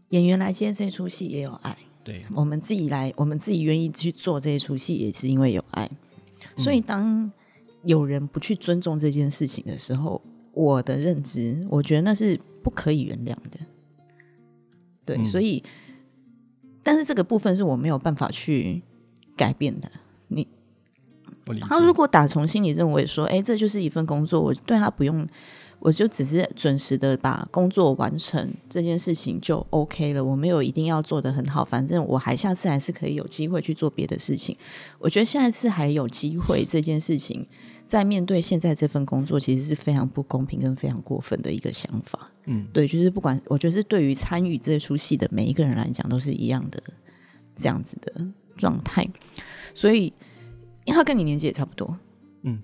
[0.09, 5.89] 演员来接这出戏也有爱，对我们自己来，我们自己愿意去做这一出戏，也是因为有爱。
[6.57, 7.31] 所以当
[7.85, 10.21] 有人不去尊重这件事情的时候，
[10.53, 13.59] 我的认知，我觉得那是不可以原谅的。
[15.05, 15.63] 对，所以，
[16.83, 18.83] 但是这个部分是我没有办法去
[19.37, 19.91] 改变的。
[20.29, 20.47] 你，
[21.63, 25.29] 他如果打从心里认为说，哎，这就是一份工作，我对他不用。
[25.85, 34.57] 我就只是准时的把工作完成这件事情就 OK 了，我没有一定要做的很好，反正我还下次还是可以有机会去做别的事情。
[35.01, 37.45] 我觉得下一次还有机会这件事情，
[37.93, 42.31] 在面对现在这份工作，其实是非常不公平跟非常过分的一个想法。
[42.47, 46.83] 嗯，对，就是不管我觉得是对于参与这出戏的每一个人来讲，都是一样的
[47.55, 48.27] 这样子的
[48.57, 49.07] 状态。
[49.75, 50.05] 所以，
[50.87, 51.95] 因为他跟你年纪也差不多，
[52.45, 52.59] 嗯。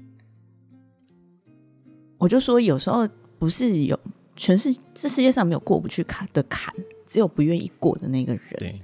[2.16, 3.06] 我就说，有时候
[3.38, 4.00] 不是有
[4.34, 6.74] 全是这世界上没有过不去坎的坎，
[7.06, 8.42] 只有不愿意过的那个人。
[8.56, 8.80] 对，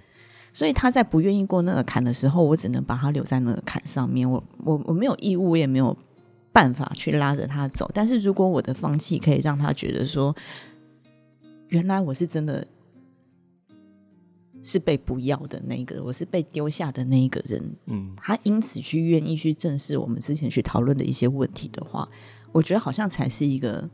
[0.53, 4.31] 所以他在不愿意过那个坎的时候，我只能把他留在那个坎上面。
[4.31, 5.97] 我我我没有义务，我也没有
[6.55, 7.91] 办法去拉着他走。
[7.93, 10.35] 但是如果我的放弃可以让他觉得说，
[11.69, 12.67] 原来我是真的
[14.63, 17.77] 是被不要的那个，我是被丢下的那一个人。
[17.87, 22.09] 嗯，他因此去愿意去正视我们之前去讨论的一些问题的话。
[22.53, 23.91] 我觉得好像才是一个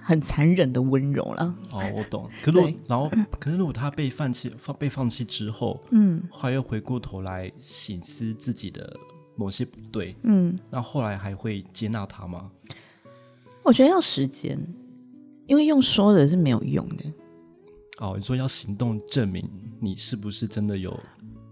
[0.00, 1.52] 很残忍的温柔了。
[1.70, 2.26] 哦，我懂。
[2.42, 8.98] 可是，然后，可是如果他被放弃、放被放弃之后，嗯，还要回过头来醒思自己的
[9.36, 12.50] 某些不对，嗯，那后来还会接纳他吗？
[13.62, 14.58] 我觉得要时间，
[15.46, 17.04] 因为用说的是没有用的。
[17.98, 20.98] 哦，你说要行动证明你是不是真的有？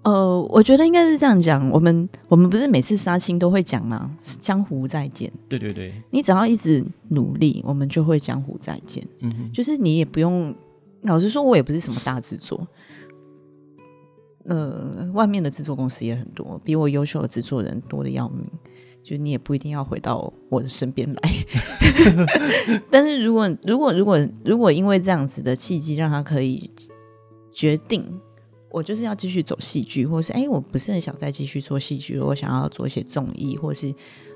[0.03, 1.69] 呃，我觉得应该是这样讲。
[1.71, 4.11] 我们我们不是每次杀青都会讲吗？
[4.41, 5.31] 江湖再见。
[5.49, 9.07] 对对对，你只要一直努力，我们就会江湖再见。
[9.21, 10.55] 嗯哼，就是你也不用。
[11.03, 12.67] 老实说，我也不是什么大制作。
[14.45, 18.45] 呃，外面的制作公司也很多，比我优秀的制作人多的要命。
[19.03, 21.21] 就你也不一定要回到我的身边来。
[22.91, 26.71] 但是如果如果如果如果因为这样子的契机，让他可以
[27.53, 28.05] 决定。
[28.73, 33.93] 我就是要继续走戏剧，或是哎，我不是很想再继续做戏剧，我想要做一些综艺，或是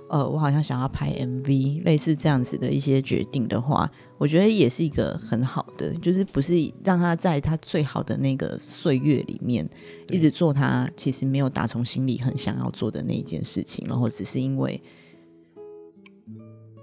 [0.08, 9.68] 呃，我好像想要拍 MV，类似这样子的一些决定的话，我觉得也是一个很好的，就是不是让他在他最好的那个岁月里面
[10.08, 14.80] 一直做他其实没有打从心里很想要做的那一件事情，然后只是因为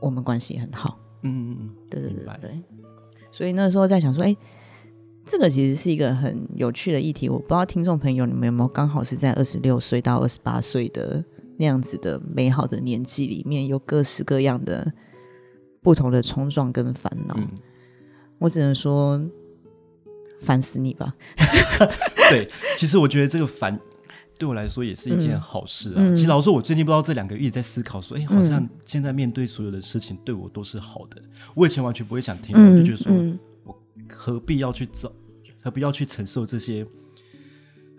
[0.02, 2.62] 我们关系很好，嗯嗯嗯，对对对对，
[3.32, 4.36] 所以那时候在想说，哎。
[5.24, 11.24] 这个其实是一个很有趣的议题，我不知道听众朋友你们有没有刚好是在二十六岁到二十八岁的
[11.62, 14.92] 那样子的美好的年纪里面，有各式各样的
[15.84, 17.40] 不同的冲撞跟烦恼。
[18.40, 19.24] 我只能说，
[20.42, 21.14] 烦死你吧！
[22.32, 23.80] 对，其实我觉得这个烦
[24.40, 26.02] 对我来说也是一件好事啊。
[26.16, 31.22] 其实老实说，我最近不知道这两个月在思考，说，哎，好像现在面对所有的事情对我都是好的。
[31.54, 33.14] 我以前完全不会想听，我就觉得说。
[33.64, 35.14] 我何必要去走？
[35.62, 36.84] 何必要去承受这些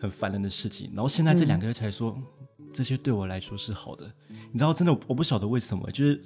[0.01, 0.91] 很烦人的事情？
[0.93, 2.19] 然后现在这两个月才说，
[2.73, 4.11] 这些对我来说是好的。
[4.51, 6.23] 你知道，真的我不晓得为什么，就是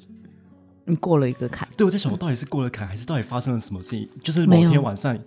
[0.85, 1.68] 你过了一个坎。
[1.76, 4.09] 对我在想，我到底是过了坎，还是到底发生了什么事情？
[4.22, 5.18] 就是某天晚上，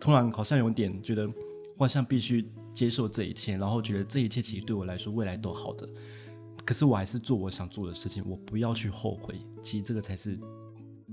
[0.00, 1.28] 突然好像有点觉得，
[1.78, 5.88] 好像必须接受这一切，然后觉得这一切其实对我来说未来都好的。
[6.64, 9.40] 可是我还是做我想做的事情，我不要去后悔。
[9.62, 10.38] 其实这个才是。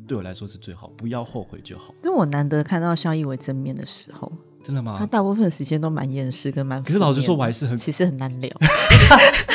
[0.07, 1.93] 对我来说是最好，不要后悔就好。
[2.01, 4.31] 就我难得看到肖一伟正面的时候，
[4.63, 4.95] 真的吗？
[4.97, 6.81] 他大部分时间都蛮厌世跟蛮……
[6.81, 8.49] 可是老实说，我还是很其实很难聊。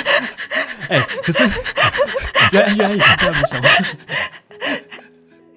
[0.89, 1.43] 哎，可是
[2.53, 3.69] 原来原来也是这样的想法。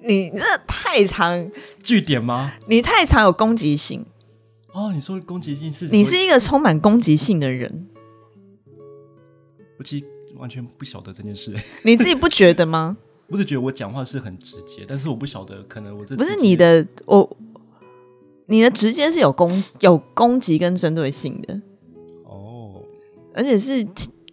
[0.00, 1.50] 你这太长
[1.82, 2.52] 据点吗？
[2.66, 4.06] 你太常有攻击性。
[4.72, 5.88] 哦，你说攻击性是？
[5.88, 7.88] 你是一个充满攻击性的人。
[9.78, 11.54] 我其实完全不晓得这件事。
[11.82, 12.96] 你自己不觉得吗？
[13.28, 17.36] 不是觉得我讲话是很直接，但是我不晓得，可能我这不是你的我，
[18.46, 21.60] 你的直接是有攻有攻击跟针对性的。
[22.24, 22.82] 哦，
[23.34, 23.86] 而且是。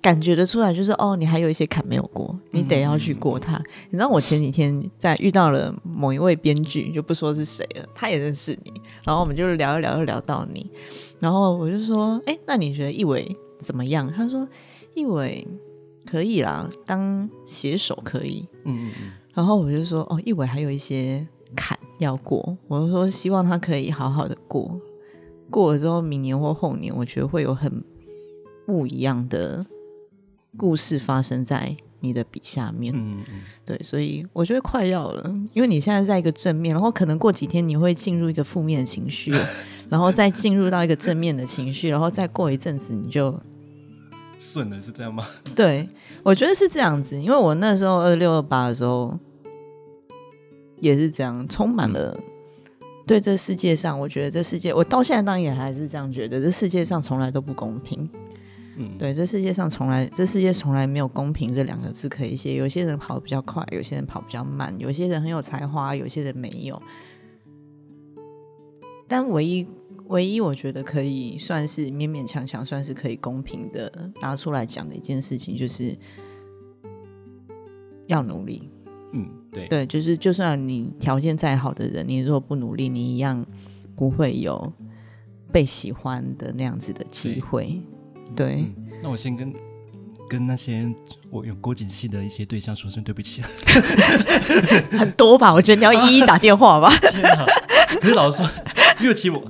[0.05, 3.57] 感觉得出来，就是哦，你还有一些坎没有过，你得要去过它。
[3.89, 8.71] 你知道，我前几天在遇到了某一位编剧，就不说是谁了，他也认识你，
[9.03, 10.69] 然后我们就聊一聊，又聊到你，
[11.19, 14.07] 然后我就说，哎，那你觉得一伟怎么样？
[14.15, 14.47] 他说，
[14.93, 15.47] 一伟
[16.05, 18.47] 可以啦，当写手可以。
[18.63, 19.11] 嗯嗯嗯。
[19.33, 24.79] 然后我就说，哦，一伟还有一些坎要过，我就说希望他可以好好的过，
[25.49, 27.83] 过了之后，明年或后年，我觉得会有很
[28.67, 29.65] 不一样的。
[30.57, 39.33] 故事发生在你的笔下面，嗯嗯，对，所以我觉得快要了，因为你现在在一个正面，然后可能过几天你会进入一个负面的情绪，
[39.89, 43.37] 然后再进入到一个正面的情绪，然后再过一阵子你就
[44.37, 45.25] 顺了，是这样吗？
[45.55, 45.87] 对，
[46.21, 49.17] 我觉得是这样子，因为我那时候二六二八的时候
[50.79, 52.15] 也是这样，充满了
[53.07, 58.07] 对这世界上，我觉得这世界，我到现在当然也还是这样觉得，这世界上从来都不公平。
[58.77, 62.55] 嗯，对，这世界上从来，这世界从来没有公平这两个字可以写。
[62.55, 66.81] 有些人跑比较快，有些人跑比较慢，有些人很有才华，有些人没有。
[69.07, 69.65] 但唯一，
[70.07, 75.97] 唯一我觉得可以算是勉勉强强算是可以公平的拿出来讲的一件事情，就是
[78.07, 78.69] 要努力。
[79.13, 83.45] 嗯，对，对，就是就算你条件再好的人，你如果不努力，你一样
[83.95, 84.73] 不会有
[85.51, 87.79] 被喜欢的那样子的机会。
[88.33, 88.65] 对，
[89.03, 89.53] 那我先跟
[90.29, 90.87] 跟那些
[91.29, 93.41] 我有郭景系的一些对象说声对不起。
[94.97, 95.53] 很多吧？
[95.53, 96.89] 我觉得你要一一打电话吧。
[98.01, 98.49] 可是老实说，
[99.01, 99.43] 因为其实我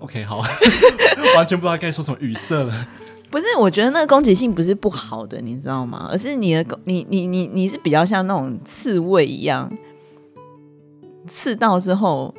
[0.00, 0.38] ，OK，好，
[1.36, 2.86] 完全不知道该说什么语塞了。
[3.30, 6.08] 不是，我觉得那个攻击性不是不好的，你知道吗？
[6.10, 9.70] 而是你的你你你你是比较像那种刺猬一样，
[11.26, 12.34] 刺到之后。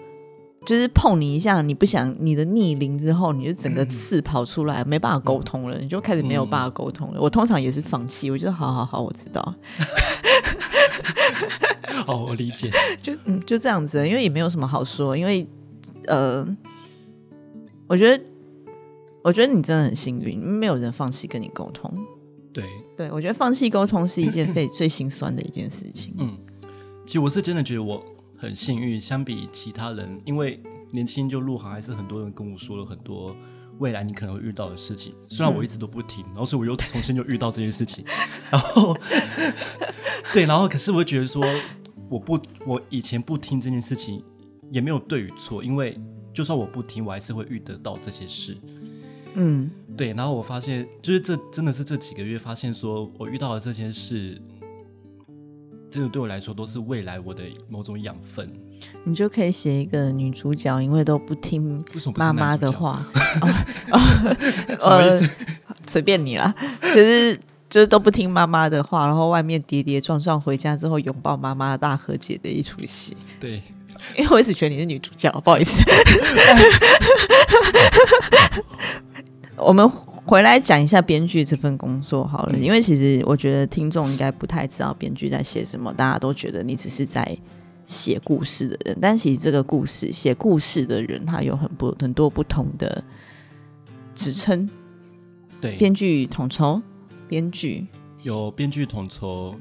[0.64, 7.20] 就是碰你一下，你不想你的逆鳞之后，你就整个刺跑出来，没办法沟通了，你就开始没有办法沟通了。
[7.20, 9.42] 我通常也是放弃，我觉得好好好，我知道。
[12.08, 12.70] 哦，我理解。
[13.02, 15.48] 就嗯，就这样子，因为也没有什么好说，因为
[16.06, 16.48] 呃，
[17.88, 18.24] 我觉得，
[19.24, 21.92] 我觉得你真的很幸运，没有人放弃跟你沟通。
[22.54, 22.64] 对，
[22.96, 26.14] 对我觉得放弃沟通是一件最 最心酸的一件事情。
[26.20, 26.38] 嗯，
[27.06, 28.04] 其实我是真的觉得我。
[28.42, 33.36] 很幸运，相比其他人，因为年轻就入行，还是很多人跟我说了很多
[33.78, 35.14] 未来你可能会遇到的事情。
[35.28, 38.04] 虽然我一直都不听，然后所以我又重新就遇到这件事情。
[38.50, 38.98] 然后，
[40.34, 41.40] 对，然后可是我觉得说，
[42.10, 44.24] 我不，我以前不听这件事情
[44.72, 45.96] 也没有对与错，因为
[46.34, 48.58] 就算我不听，我还是会遇得到这些事。
[49.36, 50.14] 嗯，对。
[50.14, 54.42] 然后我发现，就是这真的是这几个月发现，说我遇到了这件事。
[55.92, 58.50] 这个对我来说都是未来我的某种养分。
[59.04, 61.84] 你就可以写一个女主角，因为都不听
[62.16, 63.06] 妈妈的话。
[64.80, 65.30] 什么意思？
[65.86, 67.38] 随便你啦，就是
[67.70, 73.18] 就是都不听妈妈的话，然后外面跌跌撞撞，回家之后拥抱妈妈大和解的一出戏。
[73.40, 73.62] 对，
[74.16, 75.84] 因为我一直觉得你是女主角，不好意思。
[79.58, 79.92] 我们。
[80.26, 87.38] 回来讲一下编剧这份工作好了，因为其实我觉得听众应该不太知道编剧在写什么，大家都觉得你只是在
[87.86, 93.04] 写故事的人，但其实这个故事写故事的人他有很不很多不同的
[94.14, 94.70] 职称，
[95.60, 96.82] 对，编剧统筹，
[97.28, 97.88] 编剧？
[98.24, 99.56] 有编剧统筹。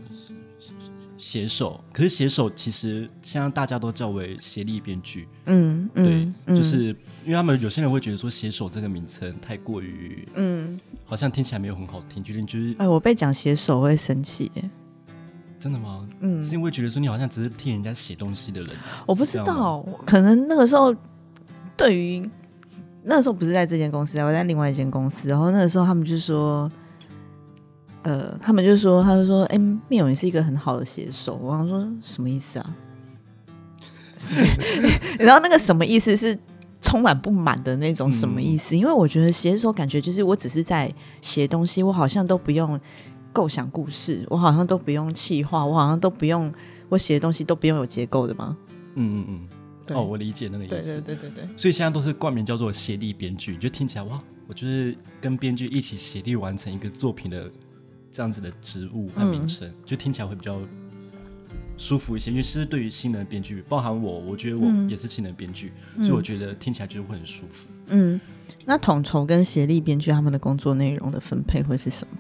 [1.23, 14.51] 写手，可是写手其实现在大家都叫为协力编剧，嗯，对，就是因为他们有些人会觉得说写手这个名称太过于，嗯，好像听起来没有很好听，就是就是，哎，我被讲写手会生气，
[15.59, 16.09] 真的吗？
[16.21, 18.71] 嗯，是因为觉得说你好像只是替人家写东西的人，
[19.07, 20.95] 我不知道，可能那个时候
[21.77, 22.29] 对于
[23.03, 26.71] 那个时候不是在这间公司，我在另外一间公司，然后那个时候他们就说。
[28.03, 31.35] 呃，他们就说，他就说，哎，面勇是一个很好的写手。
[31.35, 32.75] 我想说，什么意思啊？
[35.21, 36.35] 然后那个什么意思是
[36.81, 38.77] 充满不满的那种什么意思？
[38.77, 42.79] 因为我觉得写的时候感觉就是我只是在写东西，我好像都不用
[43.33, 46.53] 构想故事，我好像都不用气化，我好像都不用
[46.89, 48.57] 我写的东西都不用有结构的吗？
[48.95, 49.49] 嗯嗯
[49.89, 51.01] 嗯，哦，我理解那个意思。
[51.01, 51.49] 对对对对对。
[51.57, 57.49] 所以现在都是冠名叫做协力编剧，就听起来哇，我就是跟编剧一起协力完成一个作品的
[58.11, 60.61] 这样子的职务和名称，就听起来会比较
[61.81, 62.31] 舒服一些。
[62.31, 67.69] 因为其实对于新人编剧，包含我，我觉得我也是新人编剧，所以我觉得听起来就是会很舒服。
[67.87, 68.21] 嗯，
[68.67, 72.19] 那统筹跟协力编剧他们的工作内容的分配会是什么？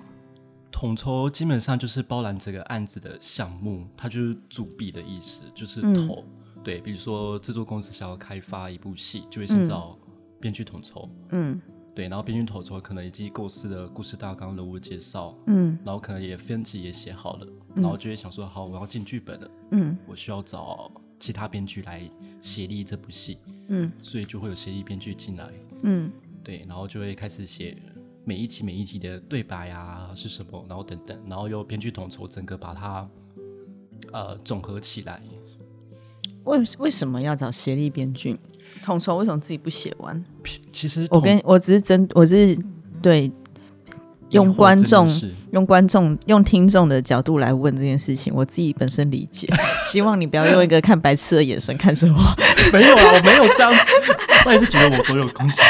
[0.72, 6.24] 统筹基本上就是包揽这个案子的项目，它就是主笔的意思，就是头。
[6.64, 9.98] 对，比如说制作公司想要开发一部戏，就会先找
[10.40, 11.08] 编剧统筹。
[11.30, 11.60] 嗯，
[11.94, 22.08] 对，然后编剧统筹可能已经构思的故事大纲、人物介绍，嗯，然后可能也分集也写好了，然后就会想说，好，我要进剧本了，嗯，我需要找其他编剧来
[22.40, 25.50] 协力这部戏，嗯，所以就会有协力编剧进来，
[25.82, 26.10] 嗯，
[26.44, 27.76] 对，然后就会开始写
[28.24, 33.08] 每一集每一集的对白啊是什么，然后等等，然后由编剧统筹整个把它
[34.12, 35.20] 呃总合起来。
[36.44, 38.38] 为为什么要找协力编剧
[38.84, 39.16] 统筹？
[39.16, 40.24] 为什么自己不写完？
[40.72, 42.56] 其实我跟我只是真我是
[43.02, 43.30] 对
[44.30, 45.08] 用观众
[45.50, 49.48] 用观众用听众的角度来问这件事情，我自己本身理解。
[49.84, 52.18] 希望你不要用一个看白痴的眼神看着我。
[52.72, 53.78] 没有啊，我没有这样子。
[54.46, 55.62] 我也是觉得我都有攻击性。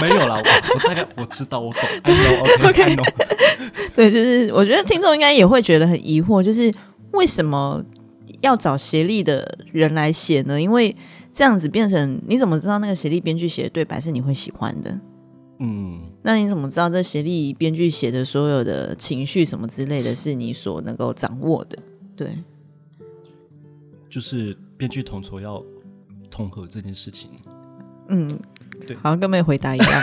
[0.00, 1.82] 没有啦，我我大概我知道，我懂。
[2.04, 3.04] I know，OK，I know。
[3.94, 6.72] 对，就是我觉得听众应该也会觉得很疑惑，就是
[7.12, 7.82] 为什么？
[8.40, 10.96] 要找协力的人来写呢，因为
[11.32, 14.98] 这样子变成你怎么知道那个协力编剧写的对白是你会喜欢的？
[15.58, 21.78] 嗯，那你怎么知道这协力编剧写的所有的情绪什么之类的是你所能够掌握的？
[22.16, 22.38] 对，
[24.08, 25.62] 就是编剧统筹要
[26.30, 27.30] 统合这件事情。
[28.08, 28.38] 嗯，
[28.86, 29.88] 对，好像跟没回答一样。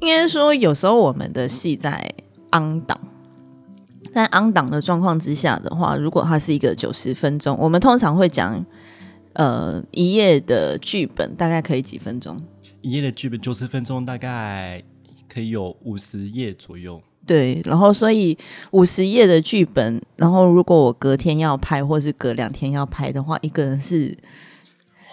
[0.00, 2.12] 应该说，有时候我们的戏在
[2.52, 2.98] on 档。
[4.14, 8.64] 在 on 档的状况之下的话，如果它是一个九十分钟，我们通常会讲，
[9.32, 12.40] 呃，一页的剧本大概可以几分钟？
[12.80, 14.80] 一页的剧本九十分钟，大概
[15.28, 17.02] 可以有五十页左右。
[17.26, 18.38] 对，然后所以
[18.70, 24.16] 五十页的剧本，然后如果我隔天要拍，或是隔两天要拍的话，一个人是。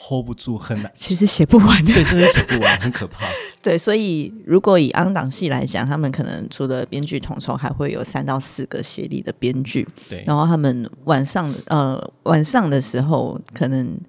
[0.01, 0.91] Hold 不住，很难。
[0.95, 3.27] 其实写不完的，对，真的写不完，很可怕。
[3.61, 9.87] 对，所以如果以安档戏来讲，他们可能除了编剧统筹，还会有三到四个协力的编剧。
[10.09, 13.99] 对，然后他们晚上呃晚上的时候，可能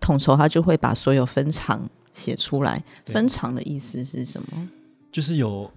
[0.00, 2.82] 统筹他就会把所有分场写出来。
[3.06, 4.68] 分场的意思是什么？
[5.10, 5.70] 就是有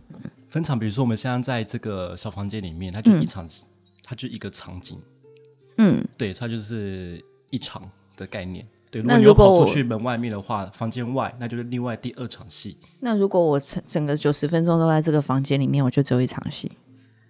[0.49, 3.47] 分场，比如说我们现在在这个小房间里面，它就一场，
[4.03, 4.99] 它就一个场景。
[5.77, 8.67] 嗯，对，它就是一场的概念。
[8.93, 12.77] 对，那如果跑出去门外面的话，房间外那就是另外第二场戏。
[12.99, 16.71] 那如果我整整个九十分钟都在这个房间里面，我就只有一场戏，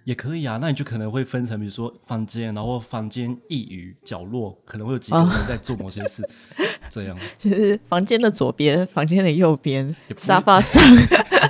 [0.03, 0.57] 也可以啊。
[0.61, 6.21] 那你就可能会分成，比如说房间，然后房间一隅角落可能会有几个人在做某些事，
[6.89, 7.17] 这样。
[7.39, 10.83] 就是房间的左边，房间的右边，沙发上。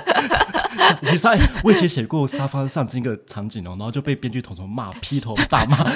[1.62, 5.78] 我以前写过沙发上这个场景哦，然后就被编剧统统骂，劈头大骂。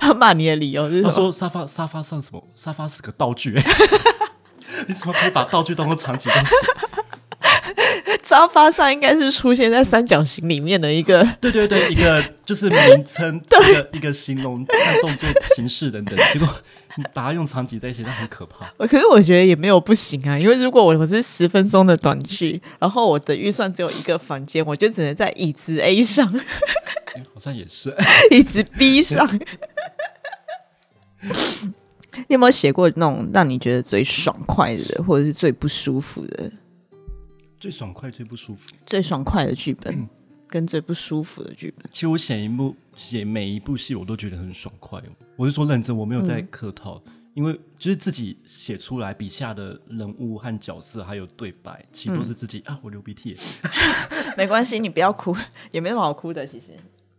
[0.00, 1.02] 他骂你的理由是？
[1.02, 2.42] 他说沙发沙发上什么？
[2.56, 3.52] 沙发是个道具，
[4.88, 6.50] 你怎么可以把道具当做场景东西？
[8.22, 13.36] 沙发上应该是出现在三角形里面的一个， 对对对，一个就是名称，
[13.70, 16.16] 一个一个形容看动作形式等等。
[16.32, 16.48] 结果
[16.96, 18.66] 你把它用场景在一起，那很可怕。
[18.86, 26.28] 可是我觉得也没有不行啊，因为如果我我是十分钟的短剧，然后我的预算只有一个房间，我就只能在椅子 A 上。
[27.34, 27.94] 好像也是，
[28.30, 29.28] 椅子 B 上。
[32.14, 36.50] 你有没有写过那种让你觉得最爽快的，或者是最不舒服的？
[37.62, 38.68] 最爽快、最不舒服。
[38.84, 40.08] 最爽快的剧本
[40.48, 41.86] 跟最不舒服的剧本。
[41.92, 45.00] 其实我写一部、写每一部戏，我都觉得很爽快。
[45.36, 47.00] 我是说认真，我没有在客套，
[47.34, 52.76] 因为就是自己写出来笔下的人物和角色还有对白，其实都是自己啊。
[52.82, 53.36] 我流鼻涕，
[54.36, 55.32] 没关系，你不要哭，
[55.70, 56.44] 也没什么好哭的。
[56.44, 56.72] 其实，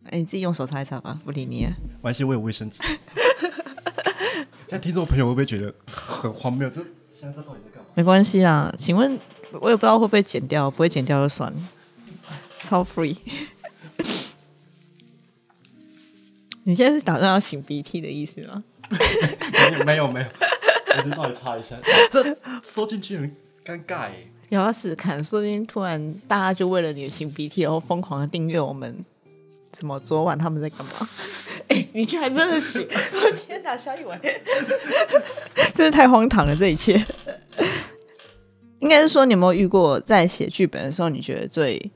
[0.09, 1.61] 哎，你自己用手擦一擦吧，不理你。
[1.61, 2.83] 没关系，我有卫生纸。
[4.67, 6.69] 在听众朋友会不会觉得很荒谬？
[6.69, 7.72] 这现在到底在干嘛？
[7.95, 9.19] 没关系啦，请问
[9.59, 11.59] 我也不知道会不会剪掉，不会剪掉就算了，
[12.61, 13.17] 超 free。
[16.65, 18.63] 你现在是打算要擤鼻涕的意思吗？
[19.85, 20.27] 没有没有，
[20.97, 21.75] 我就稍微擦一下。
[22.09, 23.35] 这说进去很
[23.65, 24.15] 尴尬哎。
[24.49, 29.03] 要试试看，说不定突然大家就为了你的擤鼻涕，然后疯狂的订阅我们。
[29.78, 29.99] 什么？
[29.99, 31.09] 昨晚他们在干嘛？
[31.69, 32.82] 哎，你居然真的是！
[32.82, 34.19] 我天哪，肖一文，
[35.74, 36.55] 真是太荒唐了！
[36.55, 37.03] 这一切，
[38.80, 41.91] 应该是说，你有没有遇过在写剧本的时候，你觉得最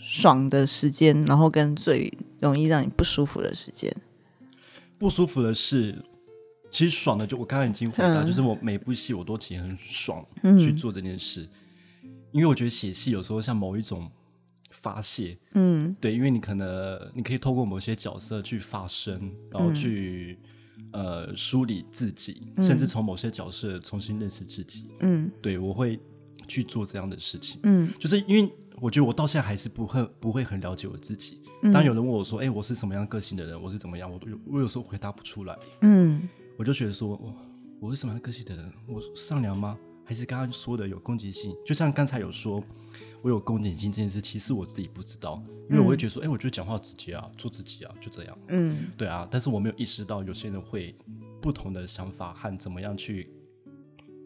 [0.00, 3.94] 爽的时间，然后跟最容易让你不舒服的时间。
[4.98, 5.96] 不舒服的是，
[6.70, 10.24] 其实爽的就我刚刚已经回答，就是我每部戏我都其实很爽
[10.60, 11.48] 去做这件事，
[12.32, 14.10] 因为我觉得写戏有时候像某一种
[14.82, 20.38] 发泄，嗯，对，因为你可能你可以透过某些角色去发声，然后去
[20.92, 25.98] 呃梳理自己，甚至从某些角色重新认识自己，嗯，对我会
[26.46, 28.52] 去做这样的事情，嗯，就是因为。
[28.80, 31.40] 我觉得我到现在还是不会不会很了解我自己。
[31.72, 33.62] 当有人问我说：“哎，我是什么样个性的人？
[33.62, 35.56] 我是怎么样？”我都有我有时候回答不出来。
[35.82, 37.36] 嗯，我就觉得说：“我
[37.78, 38.72] 我是什么样个性的人？
[38.88, 39.78] 我善良吗？
[40.04, 41.54] 还是刚刚说的有攻击性？
[41.64, 42.60] 就像刚才有说
[43.22, 48.38] 我有攻击性这件事，其实我自己不知道，因为我会觉得说：哎，我就讲话直接啊，做自己啊，就这样。
[48.48, 49.26] 嗯，对啊。
[49.30, 50.94] 但是我没有意识到有些人会
[51.40, 53.30] 不同的想法和怎么样去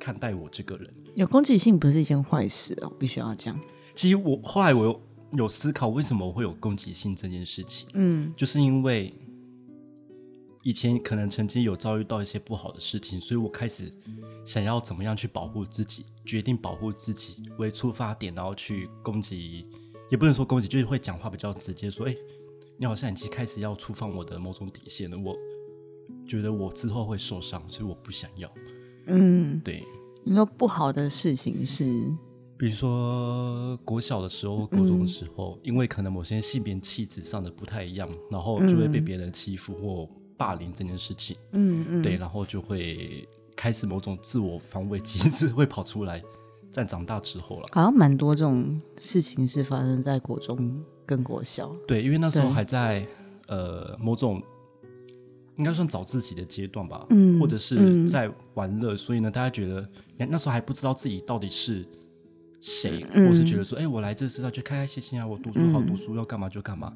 [0.01, 0.93] 看待我这个人。
[1.15, 3.59] 有攻击性不是一件坏事哦，必须要讲。
[3.95, 7.89] 其实我后来我有有思考，为什么我会有攻击性这件事情？
[7.95, 9.13] 嗯，就是因为
[10.67, 13.89] 以前可能曾经有遭遇到一些不好的事情，所以我开始
[14.45, 19.65] 想要怎么样去保护自己，决定保护自己为出发点，然后去攻击，
[20.11, 22.17] 也不能说攻击，就是会讲话比较直接，说：“哎，
[22.77, 25.37] 你好像已经开始要触犯我的某种底线了。”我
[26.27, 28.53] 觉得我之后会受伤，所以我不想要。
[29.07, 29.85] 嗯，对。
[30.25, 32.13] 你说不好的事情是？
[32.59, 41.37] 比如说国小的时候、国中的时候，因为可能某些性别气质上的不太一样，然后就会被别人欺负或霸凌这件事情。
[41.53, 46.23] 嗯嗯，对，然后就会开始某种自我防卫机制会跑出来，
[46.71, 47.67] 在长大之后了。
[47.73, 51.75] 好像蛮多这种事情是发生在国中跟国小。
[51.87, 53.07] 对，因为那时候还在
[53.49, 54.43] 呃某种
[55.57, 61.85] 应该算找自己的阶段吧，嗯，或者是在玩乐，所以呢，大家觉得那时候还不知道自己到底是。
[62.59, 66.93] 谁，我是觉得说，哎，我来这世上就开开心心啊，我读书好读书，要干嘛就干嘛，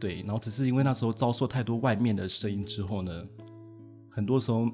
[0.00, 0.22] 对。
[0.22, 3.12] 然后只是因为那时候遭受太多外面的声音之后呢，
[4.08, 4.68] 很多时候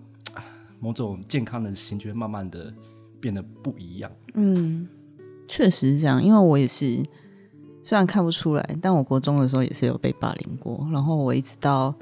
[0.81, 2.72] 某种健康的心就会慢慢的
[3.20, 4.11] 变得不一样。
[4.35, 4.89] 嗯，
[5.49, 7.03] 确实是这样，因为我也是，
[7.83, 10.87] 虽然看不出来，但我国中的时候也是有被霸凌过。
[10.93, 11.95] 然后我一直到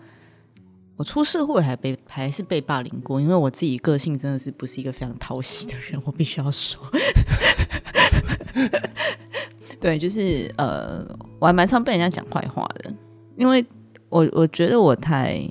[0.96, 6.80] 我出社会还被还是被霸凌过，因为我自己个性真的是不是一个非常讨喜的人，我必须要说。
[9.80, 11.04] 对，就是呃，
[11.38, 12.94] 我还蛮常被人家讲坏话的，
[13.36, 13.64] 因为
[14.08, 15.48] 我我觉得我太，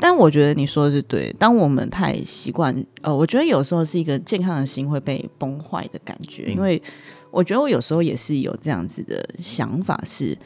[0.00, 1.32] 但我觉得你说的是对。
[1.38, 6.82] 当我们太习惯，呃，我觉得有时候是一个健康的心会被崩坏的感觉，因为
[7.30, 10.36] 我觉得我有时候也是有这样子的想法，是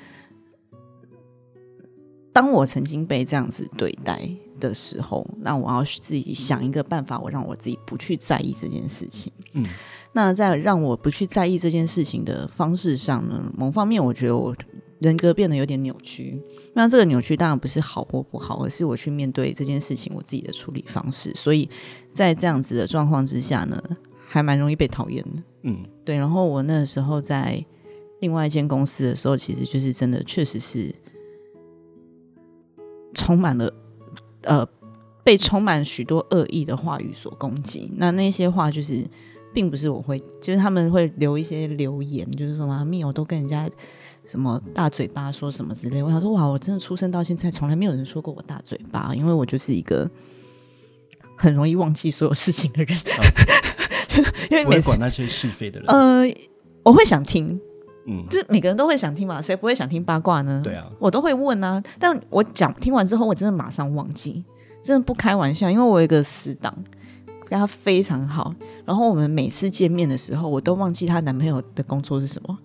[2.33, 4.29] 当我曾经被这样子对待
[4.61, 9.33] 的时候，那我要自己想一个办法，我让我自己不去在意这件事情。
[9.53, 9.67] 嗯。
[10.13, 14.57] 那在让我不去在意这件事情的方式上呢，某方面我觉得我
[15.07, 16.37] 人格变得有点扭曲。
[16.75, 21.33] 那这个扭曲当然不是好或不好，而是我去面对这件事情我自己的处理方式。
[21.35, 21.71] 所以
[22.13, 23.81] 在这样子的状况之下呢，
[24.27, 25.43] 还蛮容易被讨厌的。
[25.63, 26.17] 嗯，对。
[26.17, 27.65] 然后我那时候在
[28.21, 30.93] 另外一间公司的时候，其实就是真的确实是
[33.15, 33.73] 充满了
[34.43, 34.67] 呃
[35.23, 37.93] 被充满许多恶意的话语所攻击。
[37.97, 39.07] 那那些话就是。
[39.55, 43.67] 并不是我会，就是他们会留一些留言，就是什么密友都跟人家
[44.27, 46.03] 什么大嘴巴说什么之类。
[46.03, 50.11] 我想说，哇，我真的出生到现在从来没有人说过我大嘴巴，因为我就是一个
[51.37, 52.99] 很容易忘记所有事情的人。
[54.51, 55.89] 因为不会管那些是非的人。
[55.89, 56.25] 呃，
[56.83, 57.61] 我会想听，
[58.07, 60.61] 嗯，就是每个人都会想听嘛，谁不会想听八卦呢？
[60.65, 61.83] 对啊，我都会问啊。
[61.99, 64.45] 但我讲听完之后，我真的马上忘记，
[64.83, 66.75] 真的不开玩笑，因为我有一个死党。
[67.49, 68.53] 跟他非常好，
[68.85, 72.59] 然后我们每次见面的时候，我都忘记她男朋友的工作是什么。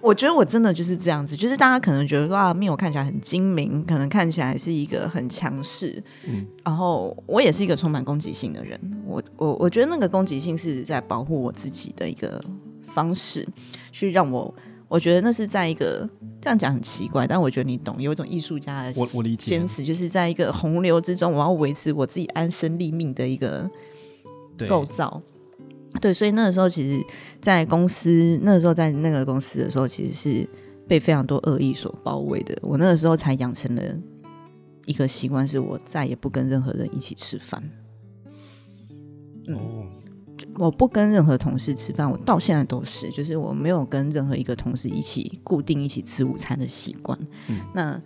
[0.00, 8.80] 就我觉得我真的就是这样子，就是大家可能觉得说啊，面我看起来很精明，可能看起来是一个很强势，嗯，然后我也是一个充满攻击性的人。
[9.06, 12.42] 我我我觉得那个攻击性是在保护我自己的一个
[12.94, 13.46] 方式，
[13.92, 14.54] 去让我。
[14.88, 16.08] 我觉得那是在一个
[16.40, 23.70] 这样讲很奇怪，但我觉得你懂，有一种艺术家的我我理解坚持，就是在一个洪流之中，我要维持我自己安身立命的一个
[24.68, 25.22] 构造。
[26.00, 27.04] 对，所以那个时候，其实，
[27.40, 30.48] 在公司那个时候，在那个公司的时候，其实是
[30.86, 32.56] 被非常多恶意所包围的。
[32.62, 33.82] 我那个时候才养成了
[34.86, 37.62] 一个习惯，是我再也不跟任何人一起吃饭。
[39.48, 39.86] 哦。
[40.56, 47.18] 我不跟任何同事吃饭，我到现在都是，就是我没有跟任何一个同事一起固定一起吃午餐的习惯。
[47.74, 48.00] 那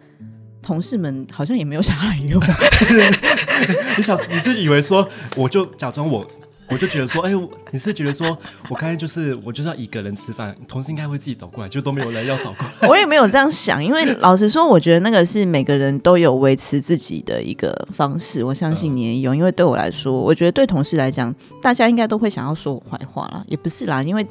[0.61, 2.41] 同事们好像也没有想来约我。
[3.97, 6.27] 你想，你是以为说，我就假装我
[6.71, 7.31] 我就觉得说，哎，
[7.71, 8.37] 你是觉得说
[8.71, 12.89] 我刚才就是我就是要一个人吃饭，同事应该会自己走过来，就都没有人要走过来。
[12.89, 18.43] 我也没有这样想，因为老实说，我觉得那个是每个人都有维持自己的一个方式。
[18.43, 24.27] 我相信你也有，因为对我来说，我觉得对同事来讲，大家应该都会想要说我坏话啦，也不是啦，因为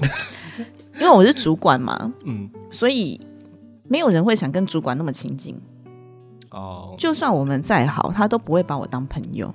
[0.99, 3.21] 因为我是主管嘛，嗯，所以
[3.87, 5.55] 没有人会想跟主管那么亲近。
[6.49, 9.53] 哦，就算我们再好，他都不会把我当朋友。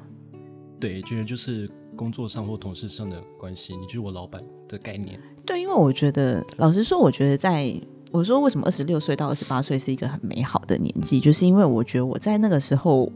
[0.79, 1.68] 对，觉得就是。
[1.99, 5.21] 工作上或同事上的关系，你就是我老板的概念。
[5.45, 7.75] 对，因为我觉得，老实说，我觉得在
[8.13, 13.11] 我说为什么二十六岁到二十八岁是一个很美好的年纪，就是因为我觉得我在那个时候，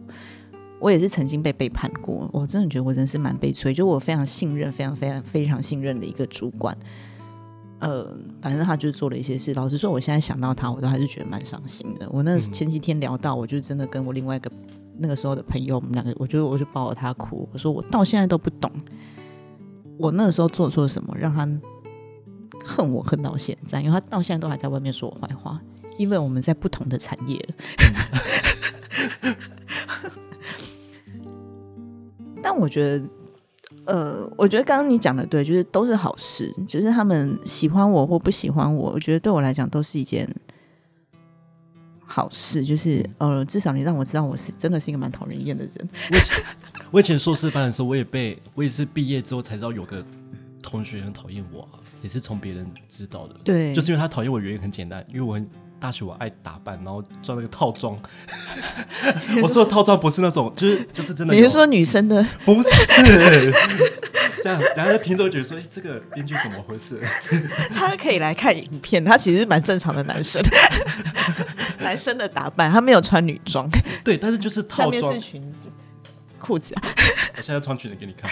[0.81, 2.29] 我也是曾经被背叛过。
[2.33, 6.77] 我真的觉得我真是蛮悲催，就我非常信任、非常非常非常信任的一个主管。
[7.79, 9.55] 呃，反正他就是做了一些事。
[9.55, 12.09] 老实说，我现在想到他，我都还是觉得蛮伤心的。
[12.11, 14.51] 我那前几天聊到，我就真的跟我另外一个。
[14.99, 18.71] 那个时候的朋友，我们两个，我就我就抱着他哭，我说我到现在都不懂，
[19.99, 21.49] 我那个时候做错什么，让他
[22.65, 25.61] 恨我恨到现在，因为他到现在都还在外面说我坏话，
[25.99, 27.49] 因为我们在不同的产业。
[32.43, 33.05] 但我觉得，
[33.85, 40.29] 呃，我觉得刚刚你讲的对，就是都是好事，就是他们喜欢我或不喜欢我，我觉得对我来讲都是一件。
[42.15, 45.89] 好事就是，呃，至少你让我知道我是真的是一个蛮讨人厌的人。
[46.11, 46.45] 我以前
[46.91, 50.05] 我以前硕士班的时候，我也被我也是毕业之后才知道有个
[50.63, 51.67] 同学很讨厌我，
[52.03, 53.37] 也是从别人知道的。
[53.43, 55.49] 对，就是因为他讨厌我原因很简单，因为我很
[55.83, 57.99] 大学我爱打扮，然后穿那个套装。
[59.43, 61.35] 我说的套装不是那种，就是就是真的。
[61.35, 62.25] 你是说女生的？
[62.45, 62.69] 不是。
[64.45, 67.01] 这样，然后听众觉得说：“哎，这个编剧怎么回事？”
[67.75, 70.41] 他可以来看影片，他其实蛮正常的男生，
[71.83, 73.69] 男生的打扮，他没有穿女装。
[74.05, 75.69] 对，但是就是套装是裙子、
[76.39, 76.83] 裤子啊。
[77.37, 78.31] 我现在穿裙子给你看。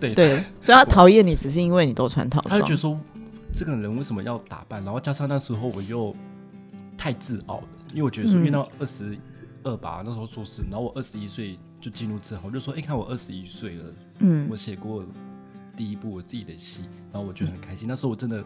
[0.00, 2.50] 对对，所以他讨厌你，只是因为你都穿套装。
[2.50, 2.98] 他就觉得说，
[3.54, 4.82] 这个人为什么要打扮？
[4.84, 6.14] 然后加上那时候我又
[6.96, 9.16] 太自傲了，因为我觉得说，因为到二十
[9.62, 11.58] 二吧，那时候做事，然后我二十一岁。
[11.80, 13.84] 就进入之后，就说：“哎，看我二十一岁了，
[14.20, 15.04] 嗯，我写过
[15.76, 16.80] 第一部我自己的戏，
[17.12, 17.86] 然后我觉得很开心。
[17.86, 18.42] 那时候我真的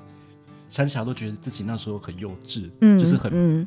[0.69, 3.65] 想起来都觉得自己那时候很幼稚，嗯，就是很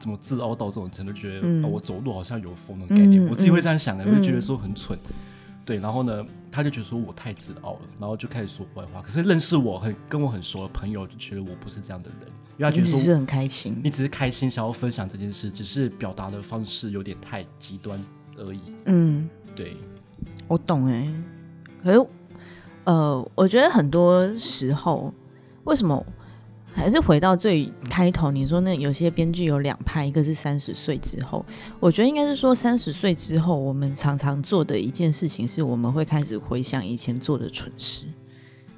[0.00, 4.98] 怎么自傲到这种程度，觉得我走路好像有风的概念，我自己会这样想的，会觉得说很蠢。
[5.68, 9.02] 对，然后呢，他就觉得说我太自傲了，然后就开始说坏话。
[9.02, 18.02] 可是认识我很跟我很熟的朋友就觉得我不是这样的人，因为他觉得只是很开心，你只是开心想要分享这件事，只是表达的方式有点太极端。”
[18.40, 18.60] 而已。
[18.84, 19.76] 嗯，对，
[20.46, 21.12] 我懂哎。
[21.82, 22.06] 可是，
[22.84, 25.12] 呃，我觉得很多时候，
[25.64, 26.06] 为什么
[26.78, 28.30] 还是回到最开头？
[28.30, 31.44] 你说那有些编剧有两派，一个是三十岁之后，
[31.80, 38.06] 我觉得应该是说三十岁之后，我们常常做的一件事情，是我们会开始回想以前做的蠢事。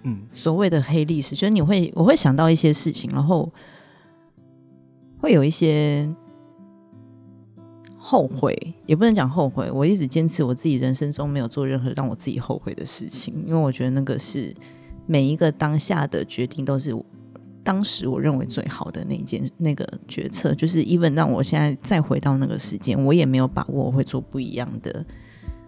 [0.05, 3.53] 嗯，所谓的黑历史，就是你会我会想到一些事情，然后
[5.19, 6.09] 会有一些。
[8.03, 14.55] 后悔也不能讲后悔，我一直坚持我自己人生中没有做任何让我自己后悔的事情，因为我觉得那个是
[15.07, 16.95] 每一个当下的决定都是
[17.63, 25.05] 当时我认为最好的那件那个决策，就是 even 让我现在再回到那个时间，我也没有把握会做不一样的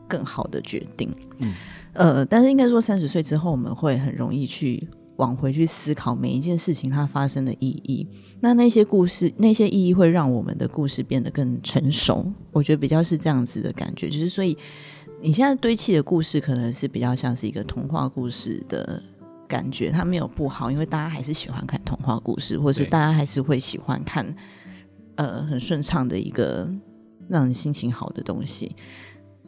[0.09, 1.15] 更好的决定。
[1.39, 1.55] 嗯，
[1.93, 4.89] 呃，但是应该说三十岁之后，我们会很容易去。
[5.17, 8.09] 往回去思考每一件事情它发生的意义，
[8.41, 12.27] 那那些故事那些意义会让我们的故事变得更成熟。
[12.51, 14.57] 我觉得比较是这样子的感觉，就是所以
[15.21, 19.01] 你现在堆砌的故事可能是比较像是一个童话故事的
[19.53, 24.35] 感觉，它没有不好，因为大家还是喜欢看童话故事，或是大家还是会喜欢看
[25.17, 26.67] 呃很顺畅的一个
[27.29, 28.75] 让人心情好的东西。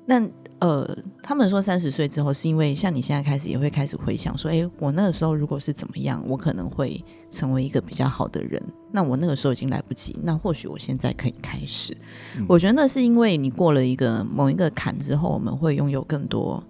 [0.07, 0.23] 那
[0.59, 8.63] 呃，他们说三十岁之后，是因为像你现在开始也会开始回想说，哎，我那个时候如果是怎么样，我可能会成为一个比较好的人。
[8.93, 11.97] 那我那个时候已经来不及，那或许我现在可以开始。
[12.47, 16.63] 我觉得那是因为你过了一个某一个坎之后，我们会拥有更多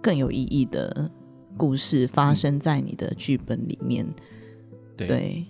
[0.00, 1.10] 更有意义的
[1.56, 4.06] 故事发生在你的剧本里面。
[4.96, 5.44] 对，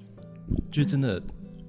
[0.70, 1.22] 就真的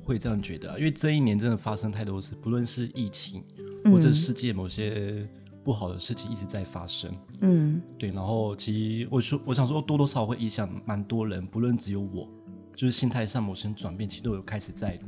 [0.03, 3.43] 会这样觉得，因为这一年真的发生太多事，不论是疫情。
[3.85, 5.25] 或者世界某些
[5.63, 7.09] 不好的事情一直在发生，
[7.39, 8.09] 嗯，对。
[8.09, 12.27] 然后其实我说，我想说，多多少少会影响蛮多人，不论只有我，
[12.75, 14.99] 就是心态上某些转变，其实都有开始在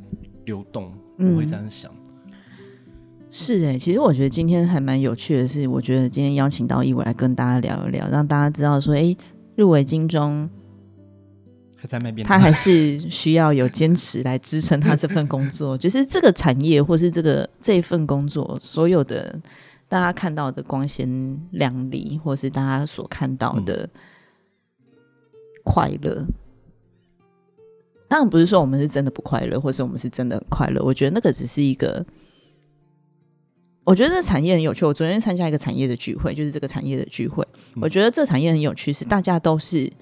[0.46, 0.94] 流动。
[1.18, 1.94] 我会这样想。
[3.30, 9.16] 是哎，其实我觉得今天还蛮有趣的是，我觉得今天邀请到一伟来跟大家聊一聊，让大家知道说，哎，
[9.56, 10.50] 入围金钟。
[11.76, 15.78] 还在那边他还是需要有坚持来支撑他这份工作。
[15.78, 19.40] 就是这个产业，或是这个这一份工作，所有的
[19.88, 21.08] 大家看到的光鲜
[21.52, 23.88] 亮丽，或是大家所看到的
[25.64, 26.26] 快乐。
[28.08, 30.82] 当然不是说我们是真的不快乐，或是我们是真的很快乐。
[30.82, 32.04] 我觉得那个只是一个，
[33.90, 34.84] 我觉得这产业很有趣。
[34.84, 37.44] 我昨天参加一个产业的聚会，就是这个产业的聚会。
[37.82, 39.92] 我觉得这产业很有趣，是大家都是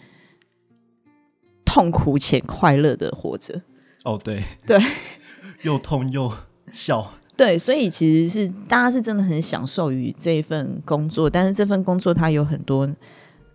[1.64, 3.62] 痛苦且快乐的活着。
[4.05, 4.78] 哦，对对，
[5.64, 6.30] 又痛又
[6.70, 7.14] 笑。
[7.34, 12.86] 对，所以其实是大家是真的很享受于这一份工作，但是这份工作它有很多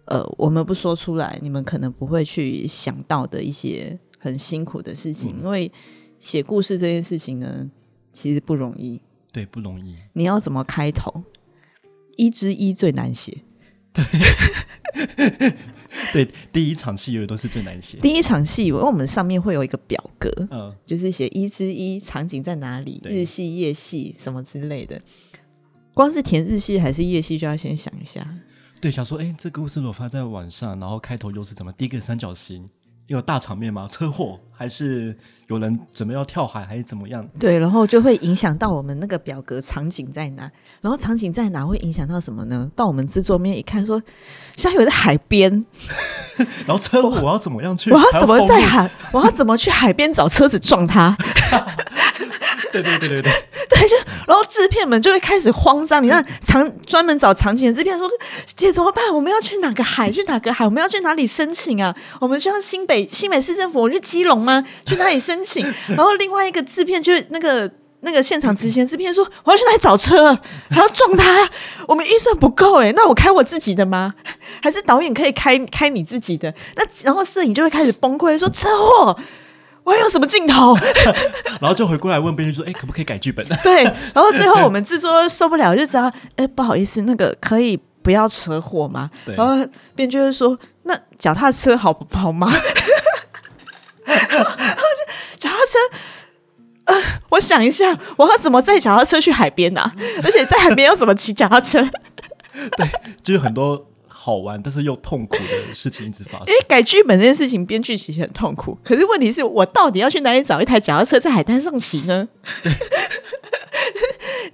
[0.06, 5.36] 呃，我们不说出来，你们可能不会去想到的一些很辛苦的事情。
[5.44, 5.72] 因为
[6.18, 7.70] 写故事这件事情呢，
[8.12, 9.00] 其实不容易。
[9.34, 9.98] 对，不容易。
[10.14, 11.24] 你要怎么开头？
[12.16, 13.40] 一之一最难写。
[13.92, 14.06] 对。
[16.12, 17.98] 对，第一场戏永远都是最难写。
[18.00, 25.00] 第一场戏，因为我们上面会有一个表格，嗯，就是写一之一场景在哪里，日系、夜系什么之类的。
[25.94, 28.28] 光是填日系还是夜系，就要先想一下。
[28.82, 31.72] 对，想说，哎，这个故事如果发在晚上，然后开头又是怎么？
[31.74, 32.70] 第一个三角形。
[33.08, 33.88] 有大场面吗？
[33.92, 35.16] 车祸还是
[35.48, 37.28] 有人准备要跳海，还是怎么样？
[37.38, 40.50] 对，然后就会影响到我们那个表格场景在哪？
[40.82, 42.70] 然后场景在哪会影响到什么呢？
[42.76, 44.02] 到我们制作面一看，说
[44.56, 45.66] 下有在海边，
[46.66, 47.92] 然后车祸我要怎么样去？
[47.92, 48.90] 我要怎么在海？
[49.12, 51.16] 我要怎么去海边找车子撞他？
[52.82, 53.32] 对对对对对。
[53.70, 53.96] 对， 就
[54.28, 56.04] 然后制片们就会开始慌张。
[56.04, 58.10] 你看，场专门找场景的制片说
[58.58, 59.14] ：“姐怎么办？
[59.14, 60.12] 我们要去哪个海？
[60.12, 60.66] 去哪个海？
[60.66, 61.96] 我们要去哪里申请啊？
[62.20, 63.82] 我们需要新北新北市政府？
[63.82, 64.64] 我去基隆吗？
[64.86, 67.70] 去哪里申请？”然后另外一个制片就那个
[68.02, 70.38] 那个现场执行制片说：“我要去哪里找车？
[70.70, 71.50] 还要撞他？
[71.88, 74.14] 我们预算不够哎，那我开我自己的吗？
[74.62, 76.54] 还是导演可以开开你自己的？
[76.76, 79.18] 那然后摄影就会开始崩溃，说车祸。”
[79.84, 80.76] 我还有什么镜头？
[81.60, 89.66] 然后就回过来问编剧说：“哎，可不可以改剧本？” 对，然后最后我们制作受不了，就知道：“哎，不好意思，那个可以不要车祸吗？”然后
[89.96, 92.52] 编剧就说：“那脚踏车好不好吗？
[95.40, 95.80] ”脚踏车，
[96.86, 96.96] 呃，
[97.30, 99.92] 我想一下，我要怎么载脚踏车去海边啊？
[100.24, 101.82] 而且在海边要怎么骑脚踏车？
[102.78, 102.90] 对，
[103.22, 103.86] 就是很多。
[104.24, 106.46] 好玩， 但是又痛苦的事情一直发生。
[106.48, 108.78] 哎，改剧本这件事情，编剧其实很痛苦。
[108.82, 112.26] 可是问题是我到底要去哪里找一台脚踏车在海滩上骑呢？
[112.64, 112.72] 对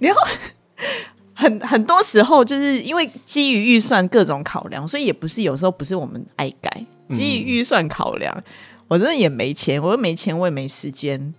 [0.00, 0.20] 然后
[1.34, 8.42] 很很多时候就是因为基于预算各种考量，所以也不是有时候不是我们爱改，基于预算考量，
[8.88, 11.32] 我真的也没钱，我又没钱，我也没时间。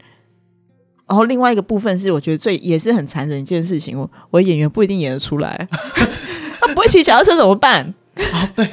[1.07, 5.67] 然后另外一个部分是，我觉得最也是很残忍一件事情，我我演员不一定演得出来，
[6.61, 7.93] 他不会骑脚踏车怎么办？
[8.19, 8.65] 哦，对，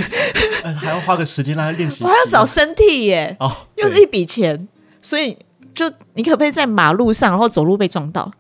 [0.75, 2.03] 还要花个时间来练习。
[2.03, 4.69] 我要找身体耶，哦，又是一笔钱，
[5.01, 5.37] 所以
[5.75, 8.31] 就你可不可以在马路上，然后走路被撞到？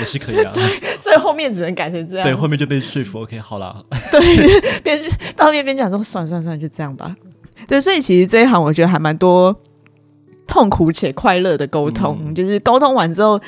[0.00, 0.50] 也是可以啊。
[0.52, 0.62] 对，
[0.98, 2.26] 所以后面只能改成这样。
[2.26, 3.20] 对，后面就被说服。
[3.20, 3.84] OK，好了。
[4.10, 7.14] 对，编剧到后面编剧讲说，算了算了算了，就这样吧。
[7.68, 9.56] 对，所以其实这一行我觉得还蛮多
[10.48, 13.40] 痛苦且快乐的沟通，就是沟通完之后。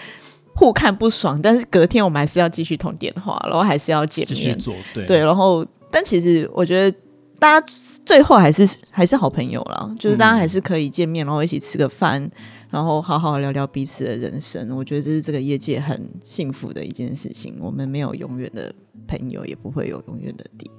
[0.59, 4.59] 互看不爽，但是隔天我们还是要继续通电话，然后还是要见面。
[4.59, 5.63] 做对对，然后
[5.97, 6.99] 但其实我觉得
[7.39, 7.67] 大家
[8.05, 12.31] 最后还是还是好朋友了，就是大家还是可以见面，然后一起吃个饭，
[12.69, 14.77] 然后好好聊聊彼此的人生。
[14.77, 17.57] 我觉得这是这个业界很幸福的一件事情。
[17.59, 18.71] 我们没有永远的
[19.09, 20.71] 朋友，也不会有永远的敌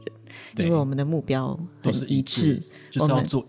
[0.56, 2.62] 人，因为我们的目标都是一致，
[2.92, 3.44] 就是要做。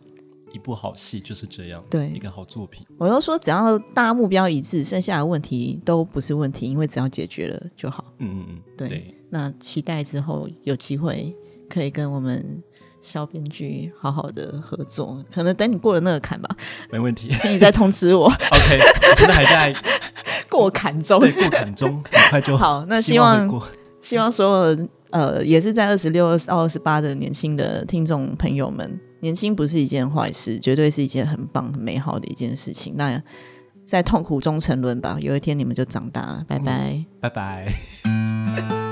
[0.51, 2.83] 一部好戏就是这样，对一个好作品。
[2.97, 8.03] 我都说，只要大家目标一致，剩下的问题都不是问题，因为只要解决了就好。
[8.17, 9.15] 嗯嗯嗯，对。
[9.29, 11.37] 那期待之后有机会
[11.69, 12.63] 可以跟我们
[13.03, 16.49] 小编剧好好的合作，可能等你过了那个坎吧。
[16.91, 18.27] 没问题，请你再通知我。
[18.51, 18.79] OK，
[19.11, 19.75] 我现在还在
[20.51, 22.85] 过坎中，对，过坎中，很快就好。
[22.89, 23.61] 那希望
[24.01, 29.01] 希望所有呃，也是在二十六到二十八的年轻的听众朋友们。
[29.21, 32.95] 年轻不是一件坏事，绝对是一件很棒、很美好的一件事情。
[32.97, 33.21] 那
[33.85, 36.45] 在痛苦中沉沦吧，有一天你们就长大了。
[36.47, 38.88] 拜拜，拜拜。